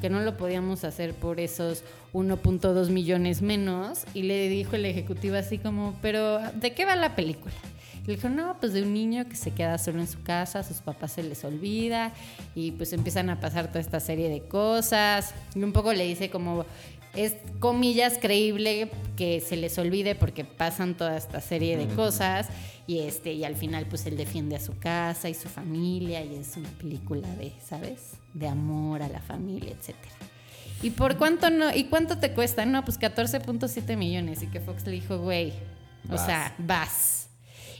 [0.00, 1.84] que no lo podíamos hacer por esos
[2.14, 4.06] 1.2 millones menos.
[4.14, 7.52] Y le dijo el ejecutivo así como, pero ¿de qué va la película?
[8.06, 10.78] Le dijo, no, pues de un niño que se queda solo en su casa, sus
[10.78, 12.12] papás se les olvida
[12.54, 15.34] y pues empiezan a pasar toda esta serie de cosas.
[15.54, 16.64] Y un poco le dice como,
[17.16, 22.48] es comillas creíble que se les olvide porque pasan toda esta serie de cosas
[22.86, 26.36] y este y al final pues él defiende a su casa y su familia y
[26.36, 28.12] es una película de, ¿sabes?
[28.34, 30.14] De amor a la familia, etcétera.
[30.82, 31.74] ¿Y por cuánto no?
[31.74, 32.66] ¿Y cuánto te cuesta?
[32.66, 34.42] No, pues 14.7 millones.
[34.42, 35.52] Y que Fox le dijo, güey,
[36.10, 37.28] o sea, vas.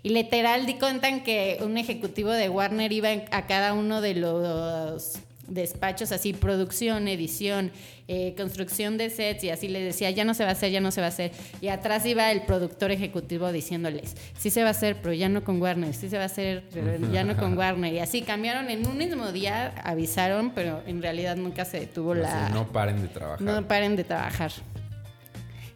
[0.02, 5.18] Y literal di cuentan que un ejecutivo de Warner iba a cada uno de los
[5.48, 7.70] despachos, así, producción, edición,
[8.08, 10.80] eh, construcción de sets, y así les decía, ya no se va a hacer, ya
[10.80, 11.32] no se va a hacer.
[11.60, 15.44] Y atrás iba el productor ejecutivo diciéndoles, sí se va a hacer, pero ya no
[15.44, 17.92] con Warner, sí se va a hacer, pero ya no con Warner.
[17.94, 22.48] Y así cambiaron en un mismo día, avisaron, pero en realidad nunca se detuvo la...
[22.50, 23.42] no paren de trabajar.
[23.42, 24.52] No paren de trabajar.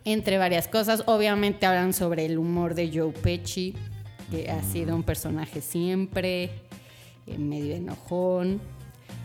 [0.04, 3.74] Entre varias cosas, obviamente hablan sobre el humor de Joe Pesci,
[4.30, 6.50] que ha sido un personaje siempre,
[7.26, 8.60] eh, medio enojón,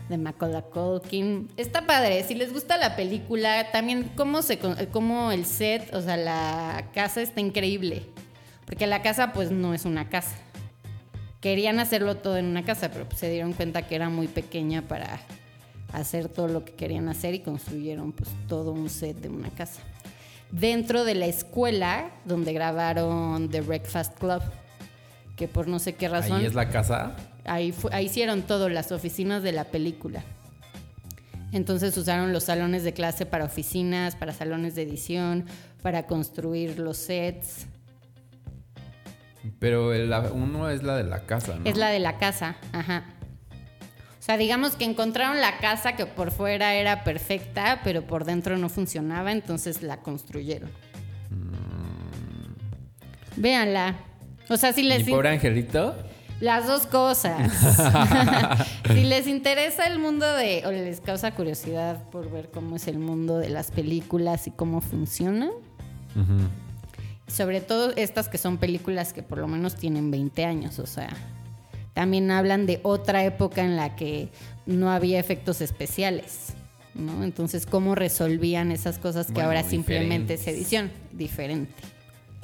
[0.08, 1.48] de Macaulay Culkin.
[1.56, 4.58] Está padre, si les gusta la película, también cómo, se,
[4.90, 8.02] cómo el set, o sea, la casa está increíble,
[8.66, 10.36] porque la casa pues no es una casa.
[11.40, 14.82] Querían hacerlo todo en una casa, pero pues, se dieron cuenta que era muy pequeña
[14.82, 15.20] para
[15.92, 19.82] hacer todo lo que querían hacer y construyeron pues todo un set de una casa.
[20.50, 24.42] Dentro de la escuela donde grabaron The Breakfast Club,
[25.36, 27.16] que por no sé qué razón Ahí es la casa.
[27.48, 30.22] Ahí, hicieron todo, las oficinas de la película.
[31.52, 35.46] Entonces usaron los salones de clase para oficinas, para salones de edición,
[35.82, 37.66] para construir los sets.
[39.60, 41.64] Pero el- la- uno es la de la casa, ¿no?
[41.70, 43.04] Es la de la casa, ajá.
[44.18, 48.58] O sea, digamos que encontraron la casa que por fuera era perfecta, pero por dentro
[48.58, 50.68] no funcionaba, entonces la construyeron.
[53.36, 53.94] Véanla.
[54.48, 55.94] O sea, si les pobre angelito.
[56.40, 57.50] Las dos cosas.
[58.86, 62.98] si les interesa el mundo de o les causa curiosidad por ver cómo es el
[62.98, 65.50] mundo de las películas y cómo funcionan,
[67.26, 71.10] sobre todo estas que son películas que por lo menos tienen 20 años, o sea,
[71.94, 74.28] también hablan de otra época en la que
[74.66, 76.52] no había efectos especiales.
[76.94, 77.24] ¿no?
[77.24, 80.90] Entonces, ¿cómo resolvían esas cosas que Bueno, ahora simplemente es edición?
[81.12, 81.95] Diferente.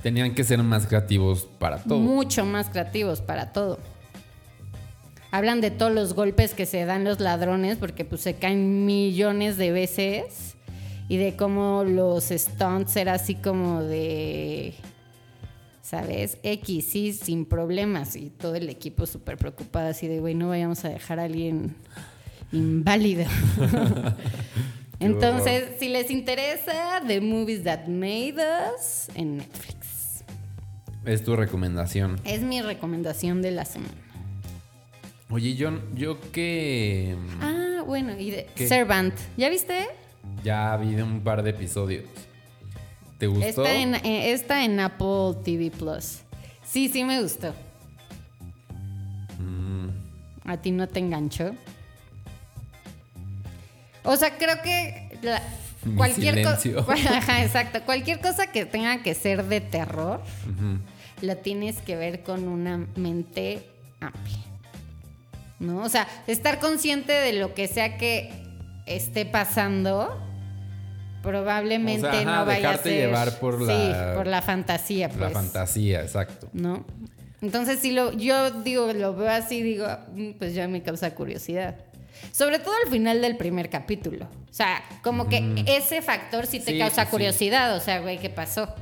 [0.03, 1.99] Tenían que ser más creativos para todo.
[1.99, 3.79] Mucho más creativos para todo.
[5.31, 9.57] Hablan de todos los golpes que se dan los ladrones porque pues se caen millones
[9.57, 10.57] de veces
[11.09, 14.75] y de cómo los stunts era así como de
[15.93, 16.39] ¿sabes?
[16.43, 20.83] X, sí, sin problemas y todo el equipo súper preocupado así de, güey, no vayamos
[20.87, 21.77] a dejar a alguien
[22.51, 23.27] inválido.
[25.01, 28.37] Entonces, si les interesa, The Movies That Made
[28.75, 29.82] Us en Netflix.
[31.05, 32.21] Es tu recomendación.
[32.25, 33.93] Es mi recomendación de la semana.
[35.31, 38.69] Oye, yo, yo que Ah, bueno, y de ¿Qué?
[38.69, 39.15] Servant.
[39.37, 39.87] ¿Ya viste?
[40.45, 42.05] ya vi un par de episodios.
[43.19, 43.45] ¿Te gustó?
[43.47, 46.19] Está en, eh, está en Apple TV Plus.
[46.65, 47.55] Sí, sí me gustó.
[49.39, 49.89] Mm,
[50.45, 51.53] ¿A ti no te enganchó?
[54.05, 55.43] O sea, creo que la-
[55.85, 56.69] Mi cualquier cosa.
[57.19, 57.83] Ajá, exacto.
[57.85, 60.79] Cualquier cosa que tenga que ser de terror, ujú.
[61.27, 63.67] la tienes que ver con una mente
[64.01, 64.39] amplia.
[65.59, 65.83] ¿No?
[65.85, 68.31] O sea, estar consciente de lo que sea que
[68.87, 70.21] esté pasando,
[71.23, 72.99] probablemente O sea, ajá, no vaya a dejarte ser.
[73.07, 75.21] llevar por Sí, la- por la fantasía, pues.
[75.21, 76.49] La fantasía, exacto.
[76.53, 76.85] ¿no?
[77.41, 81.77] Entonces, si lo, yo digo, lo veo así, digo, "Mm, pues ya me causa curiosidad.
[82.31, 84.27] Sobre todo al final del primer capítulo.
[84.51, 87.11] O sea, como que ese factor sí te Sí, causa sí.
[87.11, 87.77] curiosidad.
[87.77, 88.73] O sea, güey, ¿qué pasó?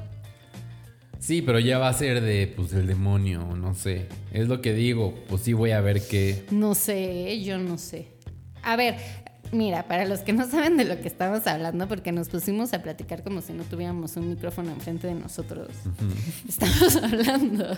[1.18, 4.06] Sí, pero ya va a ser de, pues, el demonio, no sé.
[4.32, 6.44] Es lo que digo, pues sí voy a ver qué.
[6.50, 8.08] No sé, yo no sé.
[8.62, 8.96] A ver,
[9.52, 12.82] mira, para los que no saben de lo que estamos hablando, porque nos pusimos a
[12.82, 15.68] platicar como si no tuviéramos un micrófono enfrente de nosotros.
[16.48, 17.76] Estamos hablando,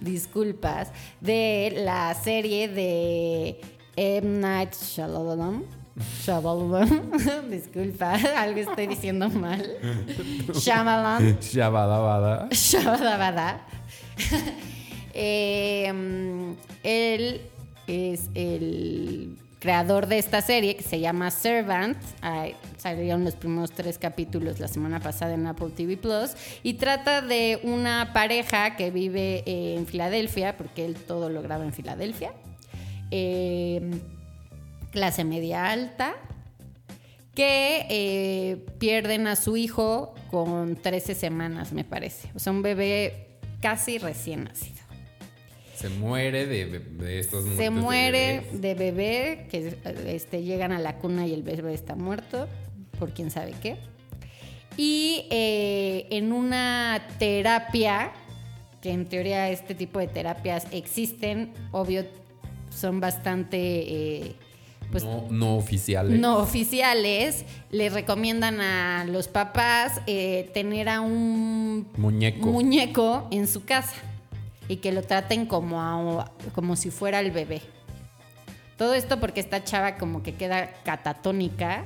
[0.00, 0.88] disculpas,
[1.20, 3.60] de la serie de
[3.96, 4.40] M.
[4.40, 5.64] Night Shyamalan.
[6.24, 7.50] Shyamalan.
[7.50, 9.64] Disculpa, algo estoy diciendo mal.
[10.54, 11.38] Shyamalan.
[11.40, 12.48] Shabadabada.
[12.50, 13.66] Shabadabada.
[15.12, 17.40] Eh, mm, él
[17.86, 21.98] es el creador de esta serie que se llama Servant.
[22.22, 26.30] Ay, salieron los primeros tres capítulos la semana pasada en Apple TV Plus.
[26.62, 31.72] Y trata de una pareja que vive en Filadelfia, porque él todo lo graba en
[31.72, 32.32] Filadelfia.
[33.10, 33.80] Eh,
[34.92, 36.16] clase media alta
[37.34, 42.28] que eh, pierden a su hijo con 13 semanas, me parece.
[42.34, 44.80] O sea, un bebé casi recién nacido.
[45.74, 51.26] Se muere de, de estos Se muere de bebé, que este, llegan a la cuna
[51.26, 52.48] y el bebé está muerto,
[52.98, 53.78] por quién sabe qué.
[54.76, 58.12] Y eh, en una terapia,
[58.82, 62.04] que en teoría este tipo de terapias existen, obvio,
[62.80, 63.58] son bastante...
[63.58, 64.34] eh,
[64.90, 66.18] pues, no, no oficiales.
[66.18, 72.46] no oficiales, le recomiendan a los papás eh, tener a un Muñeco.
[72.48, 73.94] muñeco en su casa
[74.68, 77.60] y que lo traten como, a- como si fuera el bebé.
[78.76, 81.84] Todo esto porque esta chava como que queda catatónica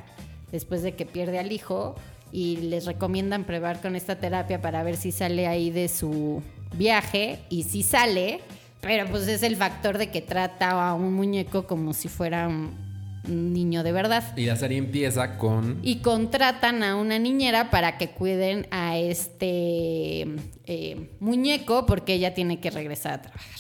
[0.53, 1.97] después de que pierde al hijo
[2.33, 6.43] y les recomiendan probar con esta terapia para ver si sale ahí de su
[6.77, 8.41] viaje y si sale,
[8.85, 12.85] pero pues es el factor de que trata a un muñeco como si fuera un
[13.27, 15.79] niño de verdad Y la serie empieza con.
[15.83, 20.27] y contratan a una niñera para que cuiden a este
[20.67, 23.51] eh, muñeco porque ella tiene que regresar a trabajar.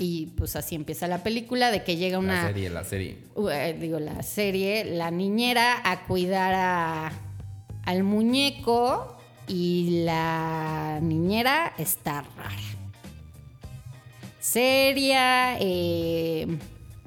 [0.00, 2.42] Y pues así empieza la película de que llega una...
[2.42, 3.18] La serie, la serie.
[3.34, 7.12] Uh, eh, digo, la serie, la niñera a cuidar a-
[7.84, 12.54] al muñeco y la niñera está rara.
[14.50, 16.46] Seria, eh,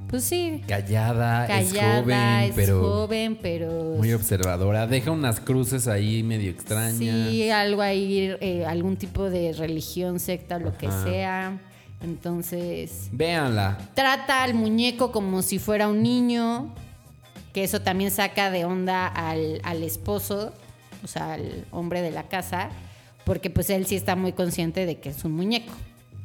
[0.07, 4.85] pues sí, Callada, callada, es joven, es pero joven, pero muy observadora.
[4.85, 7.29] Deja unas cruces ahí medio extrañas.
[7.29, 11.59] sí, algo ahí, eh, algún tipo de religión, secta, lo que sea.
[12.03, 13.89] Entonces, Véanla.
[13.95, 16.75] trata al muñeco como si fuera un niño,
[17.53, 20.53] que eso también saca de onda al, al esposo,
[21.03, 22.69] o sea, al hombre de la casa,
[23.25, 25.73] porque pues él sí está muy consciente de que es un muñeco,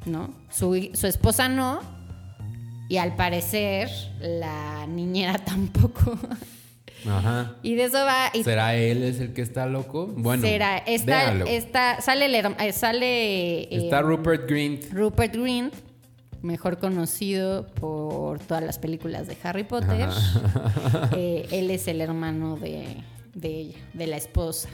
[0.07, 0.31] ¿no?
[0.51, 1.81] Su, su esposa no,
[2.89, 3.91] y al parecer
[4.21, 6.19] la niñera tampoco.
[7.09, 7.55] Ajá.
[7.63, 8.31] y de eso va...
[8.35, 10.07] y ¿Será él es el que está loco?
[10.09, 14.93] Bueno, será, está, está, sale, eh, sale eh, Está Rupert Grint.
[14.93, 15.73] Rupert Grint,
[16.43, 20.09] mejor conocido por todas las películas de Harry Potter.
[21.17, 22.97] Eh, él es el hermano de,
[23.35, 24.69] de ella, de la esposa,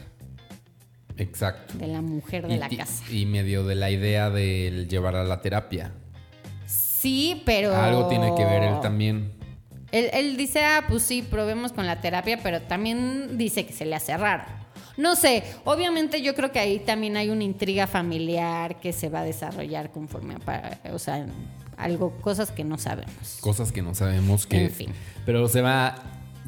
[1.17, 1.77] Exacto.
[1.77, 3.03] de la mujer de y, la casa.
[3.11, 5.91] y medio de la idea de llevar a la terapia.
[6.65, 7.75] Sí, pero...
[7.75, 9.33] Algo tiene que ver él también.
[9.91, 13.85] Él, él dice, ah, pues sí, probemos con la terapia, pero también dice que se
[13.85, 14.45] le hace raro.
[14.95, 19.21] No sé, obviamente yo creo que ahí también hay una intriga familiar que se va
[19.21, 21.25] a desarrollar conforme a, o sea,
[21.77, 23.37] algo, cosas que no sabemos.
[23.41, 24.65] Cosas que no sabemos que.
[24.65, 24.91] En fin.
[25.25, 25.95] Pero se va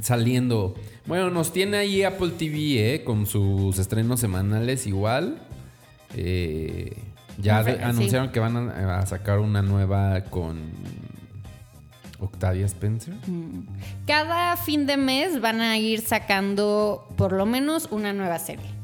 [0.02, 0.76] saliendo.
[1.06, 3.04] Bueno, nos tiene ahí Apple TV, ¿eh?
[3.04, 5.40] Con sus estrenos semanales igual.
[6.16, 6.96] Eh,
[7.38, 10.58] ya anunciaron que van a, a sacar una nueva con
[12.20, 13.14] Octavia Spencer.
[14.06, 18.76] Cada fin de mes van a ir sacando por lo menos una nueva serie.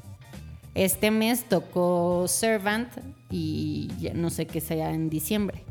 [0.74, 2.90] Este mes tocó Servant
[3.30, 5.64] y ya no sé qué sea en diciembre.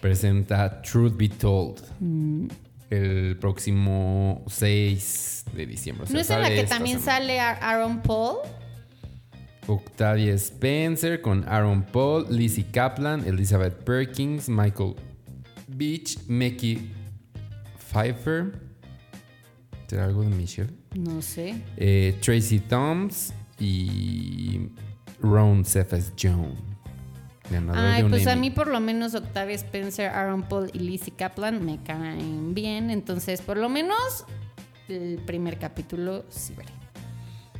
[0.00, 1.82] Presenta Truth Be Told.
[2.00, 2.46] Mm.
[2.90, 6.04] El próximo 6 de diciembre.
[6.04, 7.18] O sea, ¿No es en la sale que también semana.
[7.18, 8.36] sale Aaron Paul?
[9.66, 14.94] Octavia Spencer con Aaron Paul, Lizzie Kaplan, Elizabeth Perkins, Michael
[15.68, 16.92] Beach, Mickey
[17.90, 18.52] Pfeiffer.
[19.88, 20.70] ¿Será algo de Michelle?
[20.94, 21.56] No sé.
[21.76, 24.68] Eh, Tracy Toms y
[25.20, 26.58] Ron Cephas Jones.
[27.50, 30.80] Ganador Ay, de un pues a mí por lo menos Octavia Spencer, Aaron Paul y
[30.80, 32.90] Lizzie Kaplan me caen bien.
[32.90, 34.24] Entonces, por lo menos
[34.88, 36.70] el primer capítulo sí veré.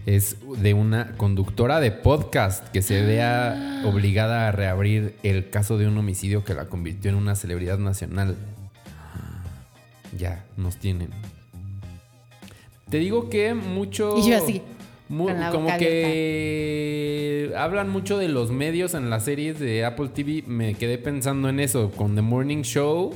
[0.07, 3.87] Es de una conductora de podcast que se vea Ah.
[3.89, 8.37] obligada a reabrir el caso de un homicidio que la convirtió en una celebridad nacional.
[10.17, 11.11] Ya, nos tienen.
[12.89, 14.17] Te digo que mucho...
[14.17, 14.63] Y yo así,
[15.09, 20.09] mu- con la como que hablan mucho de los medios en las series de Apple
[20.09, 20.43] TV.
[20.47, 23.13] Me quedé pensando en eso, con The Morning Show,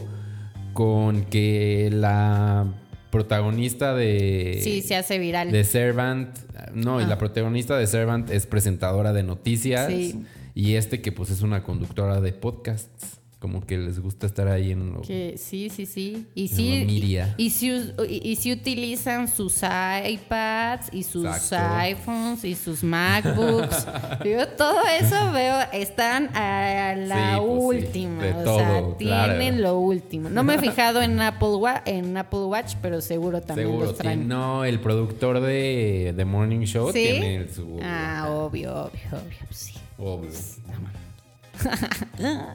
[0.73, 2.67] con que la
[3.11, 4.61] protagonista de...
[4.63, 5.51] Sí, se hace viral.
[5.51, 6.37] De Servant,
[6.75, 7.09] no, y Ah.
[7.09, 9.89] la protagonista de Servant es presentadora de noticias.
[9.89, 10.23] Sí.
[10.55, 13.20] Y este que pues es una conductora de podcasts.
[13.41, 15.01] Como que les gusta estar ahí en lo...
[15.01, 16.27] Que sí, sí, sí.
[16.35, 16.85] Y sí.
[16.87, 17.71] Y, y si,
[18.07, 21.75] y, y si utilizan sus iPads y sus Exacto.
[21.79, 23.87] iPhones y sus MacBooks.
[24.27, 28.25] Yo todo eso veo, están a la Sí, pues última.
[28.41, 29.39] o todo, sea, claro.
[29.39, 30.29] tienen lo último.
[30.29, 33.97] No me he fijado en Apple, Wa- en Apple Watch, pero seguro también Seguro, los
[33.97, 34.29] traen.
[34.29, 36.99] no, el productor de The Morning Show ¿Sí?
[37.05, 37.79] tiene su...
[37.83, 39.39] Ah, obvio, obvio, obvio.
[39.49, 39.73] Sí.
[39.97, 40.31] obvio.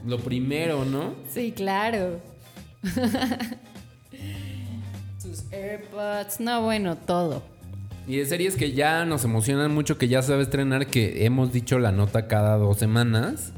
[0.04, 1.14] Lo primero, ¿no?
[1.28, 2.20] Sí, claro.
[5.18, 7.42] Sus AirPods, no, bueno, todo.
[8.06, 11.24] Y de series que ya nos emocionan mucho, que ya se va a estrenar, que
[11.24, 13.52] hemos dicho la nota cada dos semanas,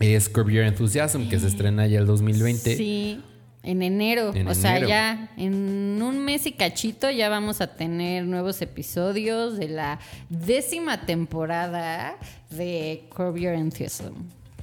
[0.00, 2.76] es Curb Your Enthusiasm, que se estrena ya el 2020.
[2.76, 3.20] Sí,
[3.62, 4.34] en enero.
[4.34, 9.58] En o sea, ya en un mes y cachito ya vamos a tener nuevos episodios
[9.58, 9.98] de la
[10.30, 12.16] décima temporada
[12.48, 14.14] de Curb Your Enthusiasm.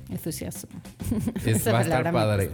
[0.10, 0.68] Enthusiasm.
[1.45, 2.49] Es, va a estar padre.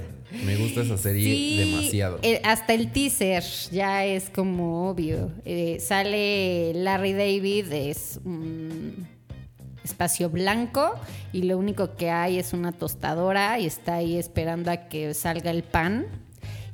[0.45, 2.19] Me gusta esa serie Sí, demasiado.
[2.21, 5.31] eh, hasta el teaser ya es como obvio.
[5.43, 9.07] Eh, sale Larry David, es un
[9.83, 10.93] espacio blanco
[11.33, 15.51] y lo único que hay es una tostadora y está ahí esperando a que salga
[15.51, 16.05] el pan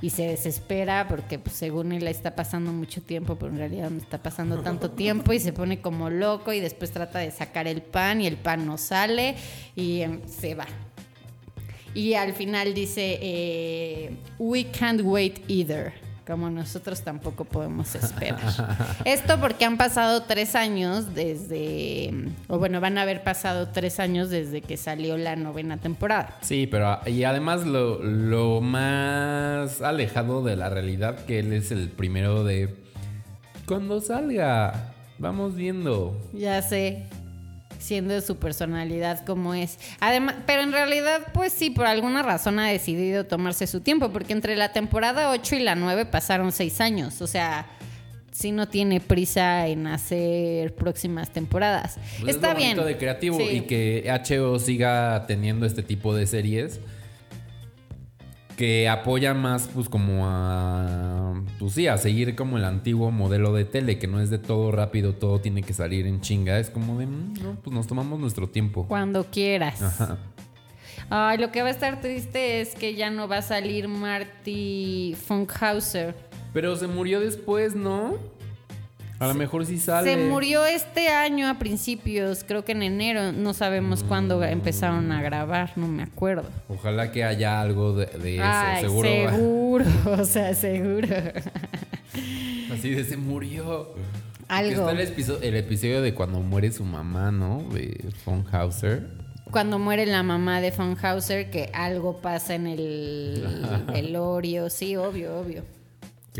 [0.01, 3.97] y se desespera porque pues, según él está pasando mucho tiempo, pero en realidad no
[3.97, 7.81] está pasando tanto tiempo y se pone como loco y después trata de sacar el
[7.81, 9.35] pan y el pan no sale
[9.75, 10.67] y em, se va.
[11.93, 15.93] Y al final dice, eh, we can't wait either.
[16.27, 18.37] Como nosotros tampoco podemos esperar.
[19.05, 22.13] Esto porque han pasado tres años desde,
[22.49, 26.37] o bueno, van a haber pasado tres años desde que salió la novena temporada.
[26.41, 31.87] Sí, pero y además lo, lo más alejado de la realidad que él es el
[31.87, 32.75] primero de
[33.65, 36.17] cuando salga, vamos viendo.
[36.33, 37.05] Ya sé,
[37.87, 39.79] siendo su personalidad como es.
[39.99, 44.33] Además, pero en realidad, pues sí, por alguna razón ha decidido tomarse su tiempo, porque
[44.33, 47.21] entre la temporada 8 y la 9 pasaron seis años.
[47.21, 47.65] O sea,
[48.31, 51.97] sí no tiene prisa en hacer próximas temporadas.
[52.21, 52.77] Pues Está es lo bien.
[52.85, 53.43] de creativo Sí.
[53.49, 56.79] y que HBO siga teniendo este tipo de series
[58.57, 63.63] que apoya más pues como a pues sí, a seguir como el antiguo modelo de
[63.65, 66.97] tele que no es de todo rápido, todo tiene que salir en chinga, es como
[66.99, 68.85] de "Mm, no, pues nos tomamos nuestro tiempo.
[68.87, 69.81] Cuando quieras.
[69.81, 70.17] Ajá.
[71.09, 75.15] Ay, lo que va a estar triste es que ya no va a salir Marty
[75.27, 76.15] Funkhauser.
[76.51, 78.15] Pero se murió después, ¿no?
[79.19, 80.13] A lo mejor sí sale.
[80.13, 85.21] Se murió este año a principios, creo que en enero, no sabemos cuándo empezaron a
[85.23, 86.49] grabar, no me acuerdo.
[86.69, 89.09] Ojalá que haya algo de, de eso, seguro.
[89.09, 89.85] seguro,
[90.21, 91.07] o sea, seguro.
[92.73, 93.95] Así de se murió.
[94.47, 94.87] Algo.
[94.87, 97.63] Está el, episo- el episodio de cuando muere su mamá, ¿no?
[97.73, 99.07] De Von Hauser.
[99.51, 105.63] Cuando muere la mamá de Funkhauser, que algo pasa en el velorio, sí, obvio, obvio.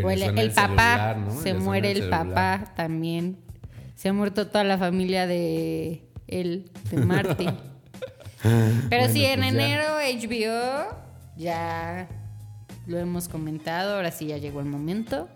[0.01, 1.41] Que O el, suena el el papá, celular, ¿no?
[1.41, 3.37] se Le muere el papá también.
[3.95, 7.47] Se ha muerto toda la familia de él, de Marty.
[8.89, 9.65] Pero sí, en pues ya.
[9.65, 10.97] enero HBO
[11.35, 12.07] ya
[12.85, 15.27] lo hemos comentado, ahora sí ya llegó el momento.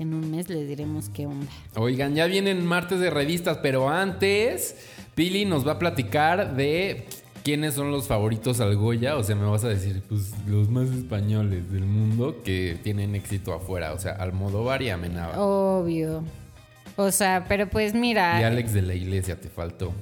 [0.00, 1.46] En un mes les diremos qué onda.
[1.76, 4.74] Oigan, ya vienen martes de revistas, pero antes,
[5.14, 7.06] Pili nos va a platicar de
[7.44, 9.16] quiénes son los favoritos al Goya.
[9.16, 13.52] O sea, me vas a decir, pues, los más españoles del mundo que tienen éxito
[13.52, 13.92] afuera.
[13.92, 15.38] O sea, Almodóvar y Amenábar.
[15.38, 16.24] Obvio.
[16.96, 19.92] O sea, pero pues mira, Y Alex de la Iglesia te faltó.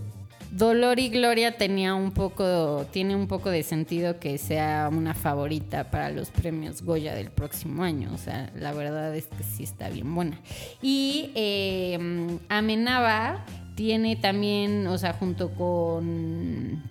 [0.51, 5.90] Dolor y Gloria tenía un poco, tiene un poco de sentido que sea una favorita
[5.90, 8.11] para los premios Goya del próximo año.
[8.14, 10.38] O sea, la verdad es que sí está bien buena.
[10.82, 16.82] Y eh, Amenábar tiene también, o sea, junto con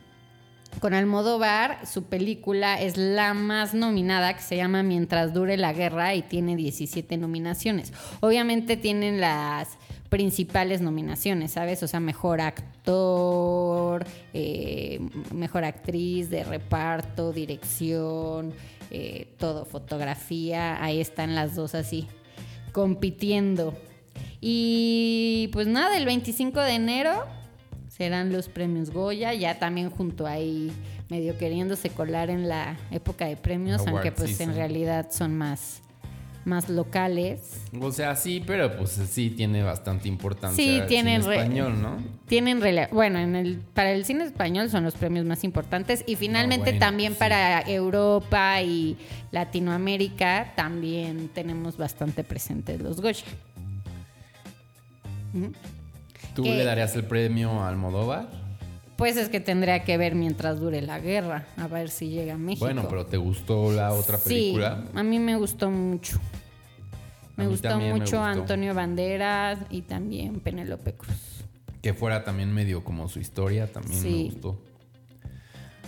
[0.80, 6.15] con Almodóvar, su película es la más nominada, que se llama Mientras dure la guerra
[6.15, 7.93] y tiene 17 nominaciones.
[8.22, 9.78] Obviamente tienen las
[10.09, 11.84] principales nominaciones, ¿sabes?
[11.84, 14.99] O sea, mejor actor, eh,
[15.34, 18.53] mejor actriz de reparto, dirección,
[18.89, 22.07] eh, todo, fotografía, ahí están las dos así,
[22.74, 23.74] compitiendo.
[24.41, 27.40] Y pues nada, el 25 de enero
[27.97, 30.71] serán los premios Goya, ya también junto ahí
[31.09, 34.51] medio queriéndose colar en la época de premios, Award aunque pues season.
[34.51, 35.81] en realidad son más,
[36.45, 37.59] más locales.
[37.79, 40.63] O sea, sí, pero pues sí tiene bastante importancia.
[40.63, 41.97] Sí, el tienen cine español, ¿no?
[42.27, 42.61] Tienen
[42.91, 46.79] bueno, en el, para el cine español son los premios más importantes y finalmente bueno,
[46.79, 47.19] también sí.
[47.19, 48.97] para Europa y
[49.31, 53.25] Latinoamérica también tenemos bastante presentes los Goya.
[55.33, 55.51] Ujú.
[56.36, 58.29] ¿Tú le darías el premio a Almodóvar?
[58.95, 62.38] Pues es que tendría que ver mientras dure la guerra, a ver si llega a
[62.38, 62.65] México.
[62.65, 64.84] Bueno, pero ¿te gustó la otra película?
[64.84, 66.19] Sí, a mí me gustó mucho.
[67.36, 68.23] Me gustó me mucho gustó.
[68.23, 71.45] Antonio Banderas y también Penélope Cruz.
[71.82, 74.61] Que fuera también medio como su historia, también me gustó.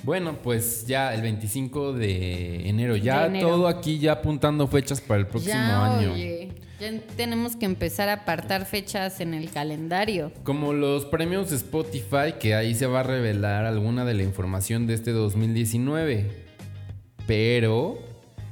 [0.01, 3.49] Bueno, pues ya el 25 de enero, ya De enero.
[3.49, 6.13] todo aquí ya apuntando fechas para el próximo ya, año.
[6.13, 6.51] oye,
[6.83, 10.31] ya tenemos que empezar a apartar fechas en el calendario.
[10.43, 14.87] Como los premios de Spotify, que ahí se va a revelar alguna de la información
[14.87, 16.43] de este 2019.
[17.25, 17.99] Pero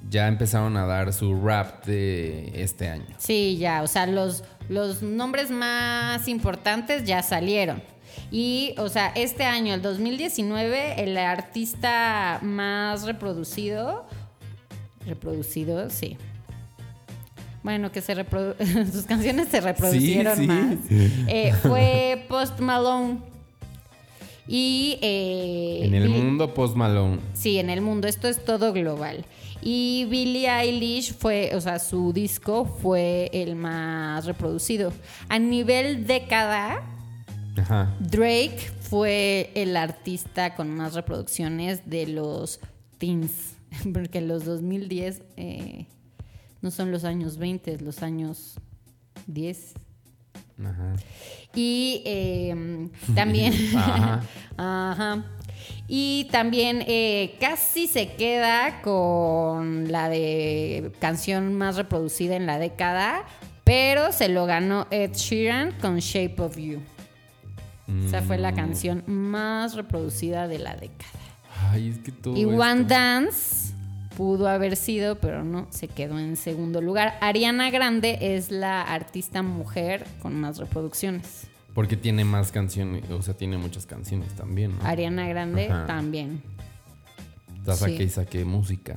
[0.09, 3.15] ya empezaron a dar su rap de este año.
[3.17, 7.83] Sí, ya, o sea, los, los nombres más importantes ya salieron.
[8.31, 14.05] Y, o sea, este año, el 2019, el artista más reproducido,
[15.05, 16.17] reproducido, sí.
[17.63, 18.55] Bueno, que se reprodu-
[18.91, 20.47] sus canciones se reproducieron Sí, sí.
[20.47, 20.77] más.
[21.27, 23.17] eh, fue Post Malone.
[24.47, 27.19] Y eh, en el Bill- mundo Post Malone.
[27.33, 28.07] Sí, en el mundo.
[28.07, 29.23] Esto es todo global.
[29.61, 34.91] Y Billie Eilish fue, o sea, su disco fue el más reproducido.
[35.29, 36.81] A nivel década,
[37.57, 37.95] Ajá.
[37.99, 42.59] Drake fue el artista con más reproducciones de los
[42.97, 43.53] teens.
[43.93, 45.85] Porque los 2010 eh,
[46.61, 48.55] no son los años 20, es los años
[49.27, 49.73] 10.
[50.63, 50.95] Ajá.
[51.55, 53.53] Y eh, también.
[53.75, 54.21] Ajá.
[54.57, 55.25] Ajá.
[55.87, 63.25] Y también eh, casi se queda con la de canción más reproducida en la década,
[63.63, 66.79] pero se lo ganó Ed Sheeran con Shape of You.
[68.07, 68.55] Esa fue la Mm.
[68.55, 71.11] canción más reproducida de la década.
[71.71, 73.73] Ay, es que todo Y esto- One Dance
[74.21, 77.15] pudo haber sido, pero no, se quedó en segundo lugar.
[77.21, 81.47] Ariana Grande es la artista mujer con más reproducciones.
[81.73, 84.85] Porque tiene más canciones, o sea, tiene muchas canciones también, ¿no?
[84.85, 85.87] Ariana Grande Ajá.
[85.87, 86.43] también.
[87.65, 88.03] Saque sí.
[88.03, 88.95] y saque música.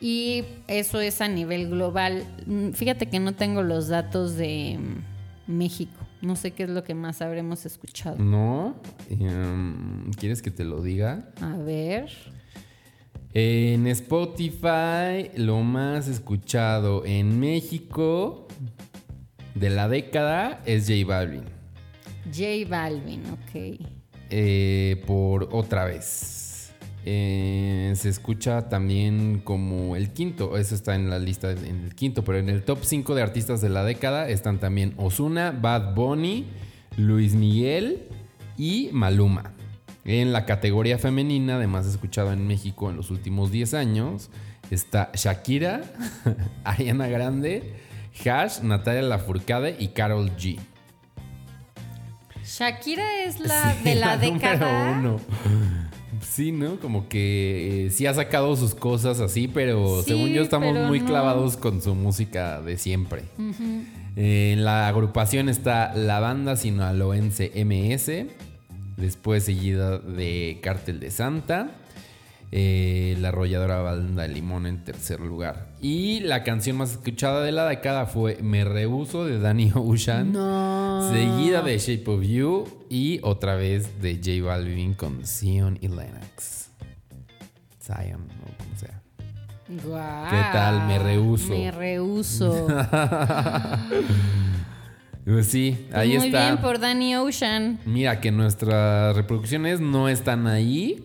[0.00, 2.24] Y eso es a nivel global.
[2.46, 5.98] Mm, Fíjate que no tengo los datos de mm, México.
[6.22, 8.16] No sé qué es lo que más habremos escuchado.
[8.16, 8.74] ¿No?
[9.10, 11.28] Em, ¿Quieres que te lo diga?
[11.42, 12.37] A ver.
[13.34, 18.48] En Spotify, lo más escuchado en México
[19.54, 21.44] de la década es J Balvin.
[22.32, 23.86] J Balvin, ok.
[24.30, 26.72] Eh, por otra vez.
[27.04, 32.24] Eh, se escucha también como el quinto, eso está en la lista en el quinto,
[32.24, 36.46] pero en el top 5 de artistas de la década están también Osuna, Bad Bunny,
[36.96, 38.08] Luis Miguel
[38.56, 39.54] y Maluma.
[40.10, 44.30] En la categoría femenina, además escuchado en México en los últimos 10 años,
[44.70, 45.82] está Shakira,
[46.64, 47.74] Ariana Grande,
[48.24, 50.58] Hash, Natalia Lafourcade y Carol G.
[52.42, 54.96] Shakira es la Sí, de la, número década.
[54.98, 55.20] uno.
[56.22, 56.80] Sí, ¿no?
[56.80, 61.00] Como que eh, sí ha sacado sus cosas así, pero Sí, según yo estamos muy
[61.00, 61.06] no.
[61.06, 63.24] clavados con su música de siempre.
[64.16, 68.26] Eh, en la agrupación está la banda sinaloense MS,
[68.98, 71.70] después seguida de Cártel de Santa,
[72.50, 75.68] eh, la arrolladora banda Limón en tercer lugar.
[75.80, 80.32] Y la canción más escuchada de la década fue Me Rehuso de Danny Ocean.
[80.32, 81.10] No.
[81.12, 86.70] Seguida de Shape of You y otra vez de J Balvin con Zion y Lennox.
[87.82, 89.00] Zion, o como sea.
[90.30, 90.86] ¿Qué tal?
[90.86, 91.50] Me rehuso.
[91.50, 92.66] Me rehuso.
[95.28, 96.46] Pues sí, ahí Muy está.
[96.46, 97.78] bien por Danny Ocean.
[97.84, 101.04] Mira que nuestras reproducciones no están ahí,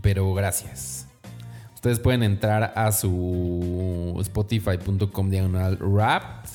[0.00, 1.08] pero gracias.
[1.74, 6.48] Ustedes pueden entrar a su spotify.com diagonal wrapped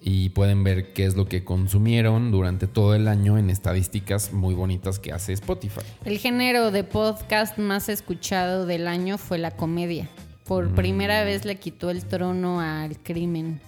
[0.00, 4.54] y pueden ver qué es lo que consumieron durante todo el año en estadísticas muy
[4.54, 5.80] bonitas que hace Spotify.
[6.04, 10.08] El género de podcast más escuchado del año fue la comedia.
[10.44, 13.60] Por primera vez le quitó el trono al crimen.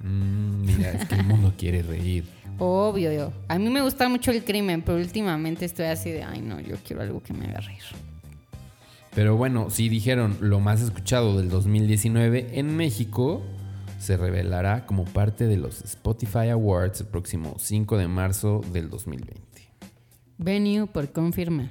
[0.00, 2.24] Mm, mira, es que el mundo quiere reír.
[2.58, 3.32] Obvio, yo.
[3.48, 6.76] A mí me gusta mucho el crimen, pero últimamente estoy así de, ay no, yo
[6.84, 7.82] quiero algo que me haga reír.
[9.14, 13.42] Pero bueno, si dijeron lo más escuchado del 2019 en México,
[13.98, 19.42] se revelará como parte de los Spotify Awards el próximo 5 de marzo del 2020.
[20.38, 21.70] Venue por confirmar.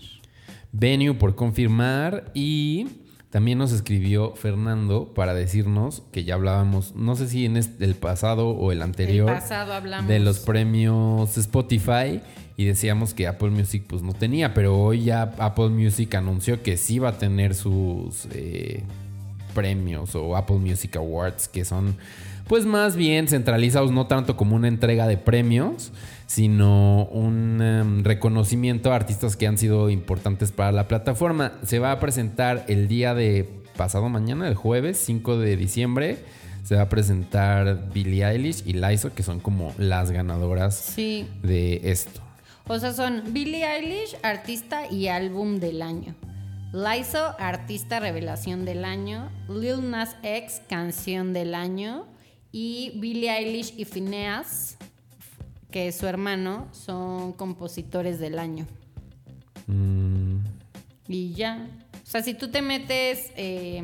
[0.71, 2.87] Venue por confirmar y
[3.35, 7.95] también nos escribió Fernando para decirnos que ya hablábamos, no sé si en este- el
[7.95, 10.07] pasado o el anterior, El pasado hablamos.
[10.07, 12.21] de los premios Spotify
[12.55, 16.77] y decíamos que Apple Music pues no tenía, pero hoy ya Apple Music anunció que
[16.77, 18.83] sí va a tener sus eh,
[19.53, 21.97] premios o Apple Music Awards que son
[22.47, 25.91] pues más bien centralizados no tanto como una entrega de premios,
[26.25, 31.53] sino un em, reconocimiento a artistas que han sido importantes para la plataforma.
[31.63, 33.47] Se va a presentar el día de
[33.77, 36.17] pasado mañana, el jueves 5 de diciembre.
[36.63, 41.27] Se va a presentar Billie Eilish y Lizzo, que son como las ganadoras Sí.
[41.43, 42.21] de esto.
[42.67, 46.15] O sea, son Billie Eilish, artista y álbum del año.
[46.73, 49.29] Lizzo, artista revelación del año.
[49.47, 52.07] Lil Nas X, canción del año.
[52.51, 54.77] Y Billie Eilish y Phineas,
[55.75, 58.65] que su hermano, son compositores del año.
[59.67, 60.37] Mm,
[61.09, 61.67] Y ya.
[61.91, 63.83] O sea, si tú te metes eh,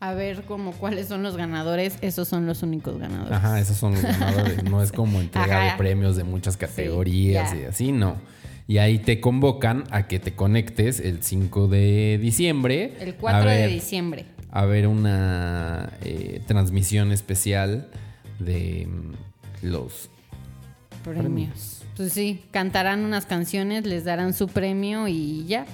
[0.00, 3.30] a ver como cuáles son los ganadores, esos son los únicos ganadores.
[3.30, 4.64] Ajá, esos son los ganadores.
[4.64, 5.70] No es como entrega Ajá.
[5.70, 8.16] de premios de muchas categorías y así, no.
[8.66, 12.94] Y ahí te convocan a que te conectes el 5 de diciembre.
[12.98, 14.26] El a 4 de diciembre.
[14.50, 17.90] A ver una eh, transmisión especial
[18.40, 18.88] de
[19.62, 20.08] los
[21.04, 21.82] Premios.
[21.96, 25.64] Pues sí, cantarán unas canciones, les darán su premio y ya.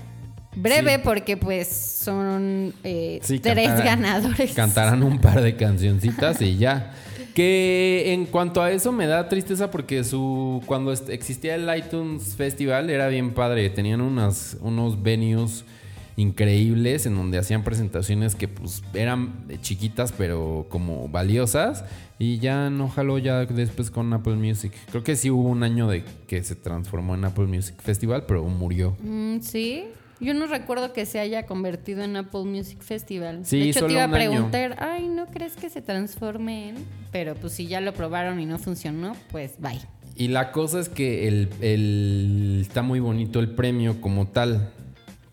[0.56, 1.00] Breve Sí.
[1.02, 4.52] porque pues son eh, Sí, tres cantarán- ganadores.
[4.52, 6.92] Cantarán un par de cancioncitas y ya.
[7.34, 12.90] Que en cuanto a eso me da tristeza porque su cuando existía el iTunes Festival
[12.90, 13.68] era bien padre.
[13.70, 15.64] Tenían unas, unos venues
[16.16, 21.84] increíbles en donde hacían presentaciones que pues eran chiquitas pero como valiosas.
[22.18, 24.72] Y ya no jaló ya después con Apple Music.
[24.90, 28.44] Creo que sí hubo un año de que se transformó en Apple Music Festival, pero
[28.44, 28.96] murió.
[29.02, 29.84] Mm, sí.
[30.20, 33.44] Yo no recuerdo que se haya convertido en Apple Music Festival.
[33.44, 34.14] Sí, de hecho, solo te iba a año.
[34.14, 36.76] preguntar, ay, ¿no crees que se transforme en?
[37.10, 39.80] Pero pues si ya lo probaron y no funcionó, pues bye.
[40.14, 44.70] Y la cosa es que el, el- está muy bonito el premio como tal,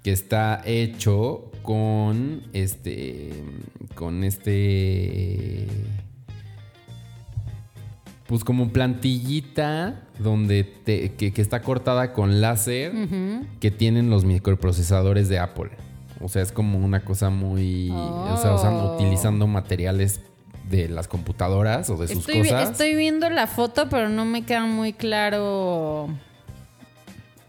[0.03, 3.31] que está hecho con este,
[3.95, 5.67] con este,
[8.27, 12.93] pues como plantillita donde te- que, que está cortada con láser
[13.59, 15.71] que tienen los microprocesadores de Apple.
[16.21, 18.95] O sea, es como una cosa muy, o sea, usan- Oh.
[18.95, 20.21] utilizando materiales
[20.69, 22.71] de las computadoras o de sus Estoy, cosas.
[22.71, 26.09] estoy viendo la foto, pero no me queda muy claro.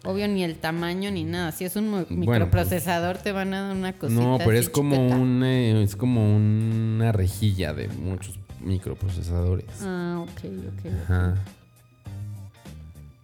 [0.05, 1.53] Obvio, ni el tamaño ni nada.
[1.53, 4.21] Si es un mo- microprocesador, te van a dar una cosita.
[4.21, 9.67] No, pero es como un eh, es como una rejilla de muchos microprocesadores.
[9.83, 10.93] Ah, ok, ok.
[11.05, 11.35] Ajá.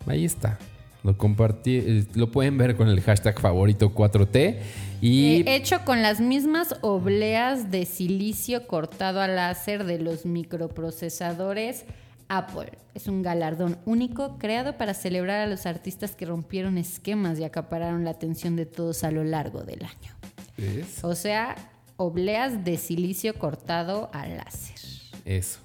[0.06, 0.58] Ahí está.
[1.04, 4.58] Lo compartí, eh, lo pueden ver con el hashtag favorito 4T
[5.00, 11.84] y Eh, hecho con las mismas obleas de silicio cortado a láser de los microprocesadores
[12.28, 12.72] Apple.
[12.94, 18.04] Es un galardón único creado para celebrar a los artistas que rompieron esquemas y acapararon
[18.04, 20.14] la atención de todos a lo largo del año.
[20.56, 21.02] ¿Ves?
[21.04, 21.56] O sea,
[21.96, 24.78] obleas de silicio cortado a láser.
[25.24, 25.60] eso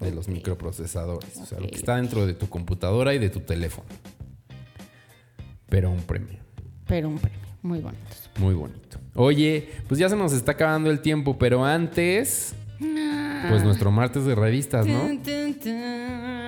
[0.00, 3.40] de los microprocesadores, o sea, lo que está dentro de tu computadora y de tu
[3.40, 3.86] teléfono.
[5.68, 6.38] pero un premio.
[6.86, 7.38] Pero un premio.
[7.62, 8.00] Muy bonito.
[8.38, 8.98] Muy bonito.
[9.14, 12.54] Oye, pues ya se nos está acabando el tiempo, pero antes,
[13.48, 15.08] pues nuestro martes de revistas, ¿no?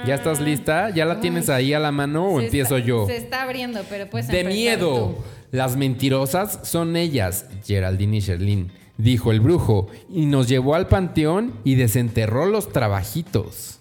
[0.07, 0.91] ¿Ya estás lista?
[0.91, 3.07] ¿Ya la tienes ahí a la mano o Se empiezo está- yo?
[3.07, 4.29] Se está abriendo, pero pues.
[4.29, 5.17] De miedo.
[5.51, 11.53] Las mentirosas son ellas, Geraldine y Sherlyn, dijo el brujo, y nos llevó al panteón
[11.63, 13.79] y desenterró los trabajitos.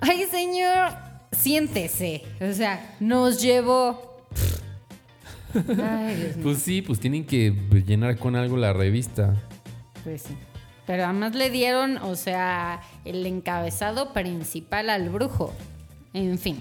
[0.00, 0.88] Ay, señor,
[1.30, 2.24] siéntese.
[2.40, 4.24] O sea, nos llevó.
[5.54, 6.42] Ay, Dios mío.
[6.42, 7.54] Pues sí, pues tienen que
[7.86, 9.36] llenar con algo la revista.
[10.02, 10.34] Pues sí.
[10.92, 15.54] Pero además le dieron, o sea, el encabezado principal al brujo.
[16.12, 16.60] En fin.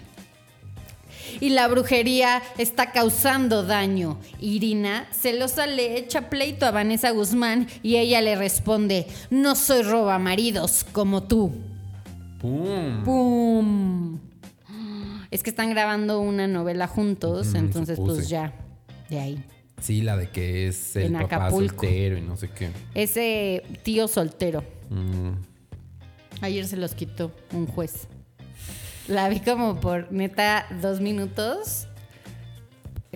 [1.42, 4.18] Y la brujería está causando daño.
[4.40, 10.18] Irina celosa le echa pleito a Vanessa Guzmán y ella le responde, no soy roba
[10.18, 11.52] maridos como tú.
[12.40, 13.04] ¡Pum!
[13.04, 14.20] ¡Pum!
[15.30, 18.16] Es que están grabando una novela juntos, Ujú, entonces supuse.
[18.16, 18.54] pues ya,
[19.10, 19.44] de ahí.
[19.82, 21.82] Sí, la de que es el En papá Acapulco.
[21.84, 22.70] soltero y no sé qué.
[22.96, 24.64] Ese tío soltero.
[24.90, 25.32] Mm.
[26.42, 28.08] Ayer se los quitó un juez.
[29.08, 31.88] La vi como por neta dos minutos.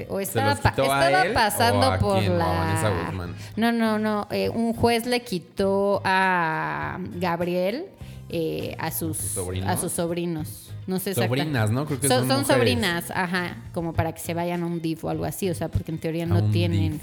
[0.10, 2.34] O estaba, pa- él pasando o a por quién?
[2.34, 2.46] ¿O a la.
[2.48, 3.36] Vanessa Guzmán?
[3.56, 4.28] No, no, no.
[4.30, 7.86] eh, un juez le quitó a Gabriel
[8.28, 10.74] eh, a sus a sus sobrinos.
[10.88, 11.86] No sé Sobrinas, ¿no?
[11.86, 15.04] Creo que son, son son sobrinas, ajá, como para que se vayan a un DIF
[15.06, 16.94] o algo así, o sea, porque en teoría no tienen.
[16.94, 17.02] DIF.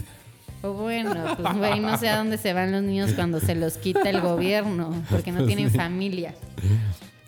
[0.63, 3.79] O bueno, pues güey, no sé a dónde se van los niños cuando se los
[3.79, 6.35] quita el gobierno, porque no tienen familia.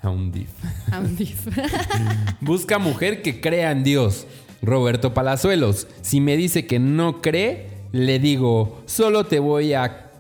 [0.00, 0.48] A un div.
[0.92, 1.48] A un DIF.
[2.40, 4.26] Busca mujer que crea en Dios.
[4.62, 5.88] Roberto Palazuelos.
[6.02, 10.10] Si me dice que no cree, le digo, solo te voy a...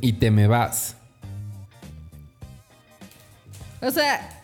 [0.00, 0.96] Y te me vas.
[3.82, 4.35] O sea,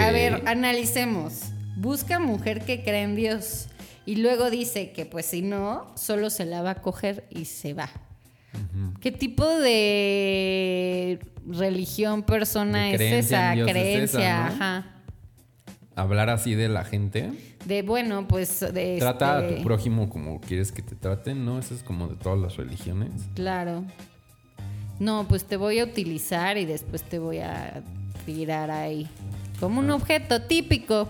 [0.00, 1.50] A ver, analicemos.
[1.76, 3.68] Busca mujer que cree en Dios.
[4.06, 7.74] Y luego dice que pues si no, solo se la va a coger y se
[7.74, 7.88] va.
[9.00, 13.54] ¿Qué tipo de religión, persona De es esa?
[13.54, 14.54] Es Creencia, esa, ¿no?
[14.54, 14.86] ajá.
[15.94, 17.30] Hablar así de la gente.
[17.64, 21.58] De bueno, pues de Trata a este, tu prójimo como quieres que te traten, ¿no?
[21.58, 23.10] Eso es como de todas las religiones.
[23.34, 23.84] Claro.
[24.98, 27.82] No, pues te voy a utilizar y después te voy a
[28.26, 29.08] tirar ahí.
[29.60, 29.84] Como Ah.
[29.84, 31.08] un objeto típico.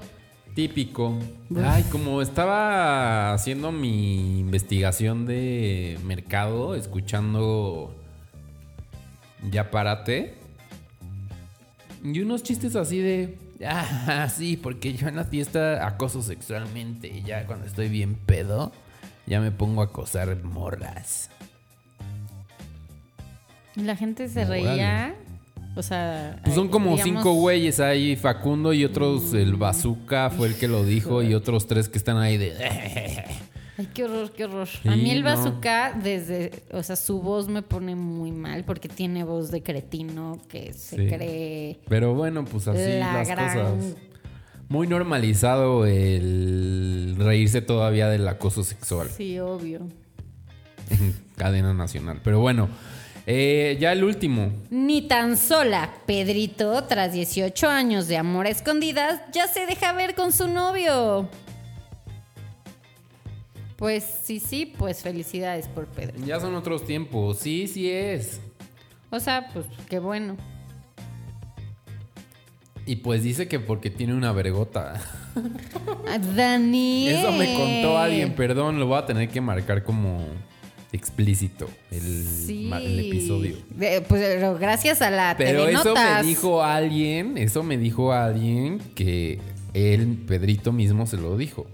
[0.55, 1.17] Típico.
[1.65, 7.95] Ay, como estaba haciendo mi investigación de mercado, escuchando
[9.51, 10.35] Ya Párate.
[12.03, 13.39] Y unos chistes así de.
[13.67, 17.09] Ah, sí, porque yo en la fiesta acoso sexualmente.
[17.09, 18.73] Y ya cuando estoy bien pedo,
[19.27, 21.31] ya me pongo a acosar morras.
[23.77, 25.15] La gente se reía.
[25.77, 26.41] O sea.
[26.43, 30.55] Pues son eh, como digamos, cinco güeyes ahí, Facundo y otros, el Bazooka fue el
[30.57, 32.55] que lo dijo, y otros tres que están ahí de.
[33.79, 34.67] Ay, qué horror, qué horror.
[34.69, 35.31] Sí, a mí el no.
[35.31, 36.65] bazooka, desde.
[36.73, 40.97] O sea, su voz me pone muy mal porque tiene voz de cretino que se
[40.97, 41.07] Sí.
[41.09, 41.81] cree.
[41.89, 43.97] Pero bueno, pues así La las gran- cosas.
[44.69, 49.81] Muy normalizado el reírse todavía del acoso sexual Sí, obvio.
[50.91, 52.21] en cadena nacional.
[52.23, 52.69] Pero bueno,
[53.27, 54.53] eh, ya el último.
[54.71, 55.93] Ni tan sola.
[56.07, 61.29] Pedrito, tras 18 años de amor a escondidas, ya se deja ver con su novio.
[63.77, 66.15] Pues sí, sí, pues felicidades por Pedro.
[66.25, 67.39] Ya son otros tiempos.
[67.39, 68.41] Sí, sí es.
[69.11, 70.37] O sea, pues qué bueno.
[72.87, 75.01] Y pues dice que porque tiene una vergota.
[76.35, 77.17] Daniel.
[77.17, 80.27] Eso me contó alguien, perdón, lo voy a tener que marcar como
[80.93, 82.67] explícito el, Sí.
[82.69, 83.57] ma- el episodio.
[83.79, 89.39] Pues pero gracias a la Pero eso me dijo alguien, eso me dijo alguien que
[89.75, 91.67] él, Pedrito mismo, se lo dijo.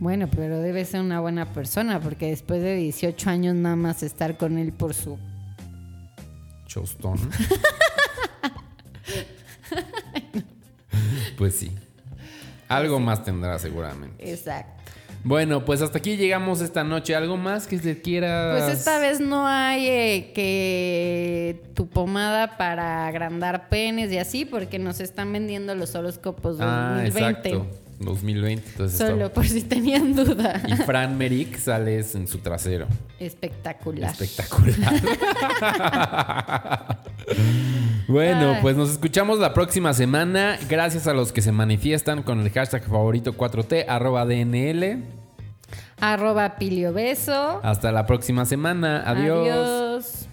[0.00, 4.36] Bueno, pero debe ser una buena persona porque después de 18 años nada más estar
[4.36, 5.18] con él por su...
[6.66, 7.18] Chostón.
[11.36, 11.70] pues sí.
[12.68, 14.30] Algo más tendrá seguramente.
[14.30, 14.77] Exacto.
[15.28, 17.14] Bueno, pues hasta aquí llegamos esta noche.
[17.14, 18.62] ¿Algo más que le quieras?
[18.64, 24.78] Pues esta vez no hay eh, que tu pomada para agrandar penes y así porque
[24.78, 27.48] nos están vendiendo los horóscopos Ah, 2020.
[27.48, 27.66] exacto.
[28.00, 28.68] 2020.
[28.70, 30.62] Entonces Solo por si tenían duda.
[30.66, 32.86] Y Fran Merrick sales en su trasero.
[33.20, 34.12] Espectacular.
[34.18, 34.74] Espectacular.
[38.08, 38.58] bueno, Ay.
[38.62, 40.56] pues nos escuchamos la próxima semana.
[40.70, 45.17] Gracias a los que se manifiestan con el hashtag favorito 4T, arroba DNL.
[46.00, 47.60] Arroba Pilio Beso.
[47.62, 49.02] Hasta la próxima semana.
[49.04, 49.48] Adiós.
[49.48, 50.28] Adiós.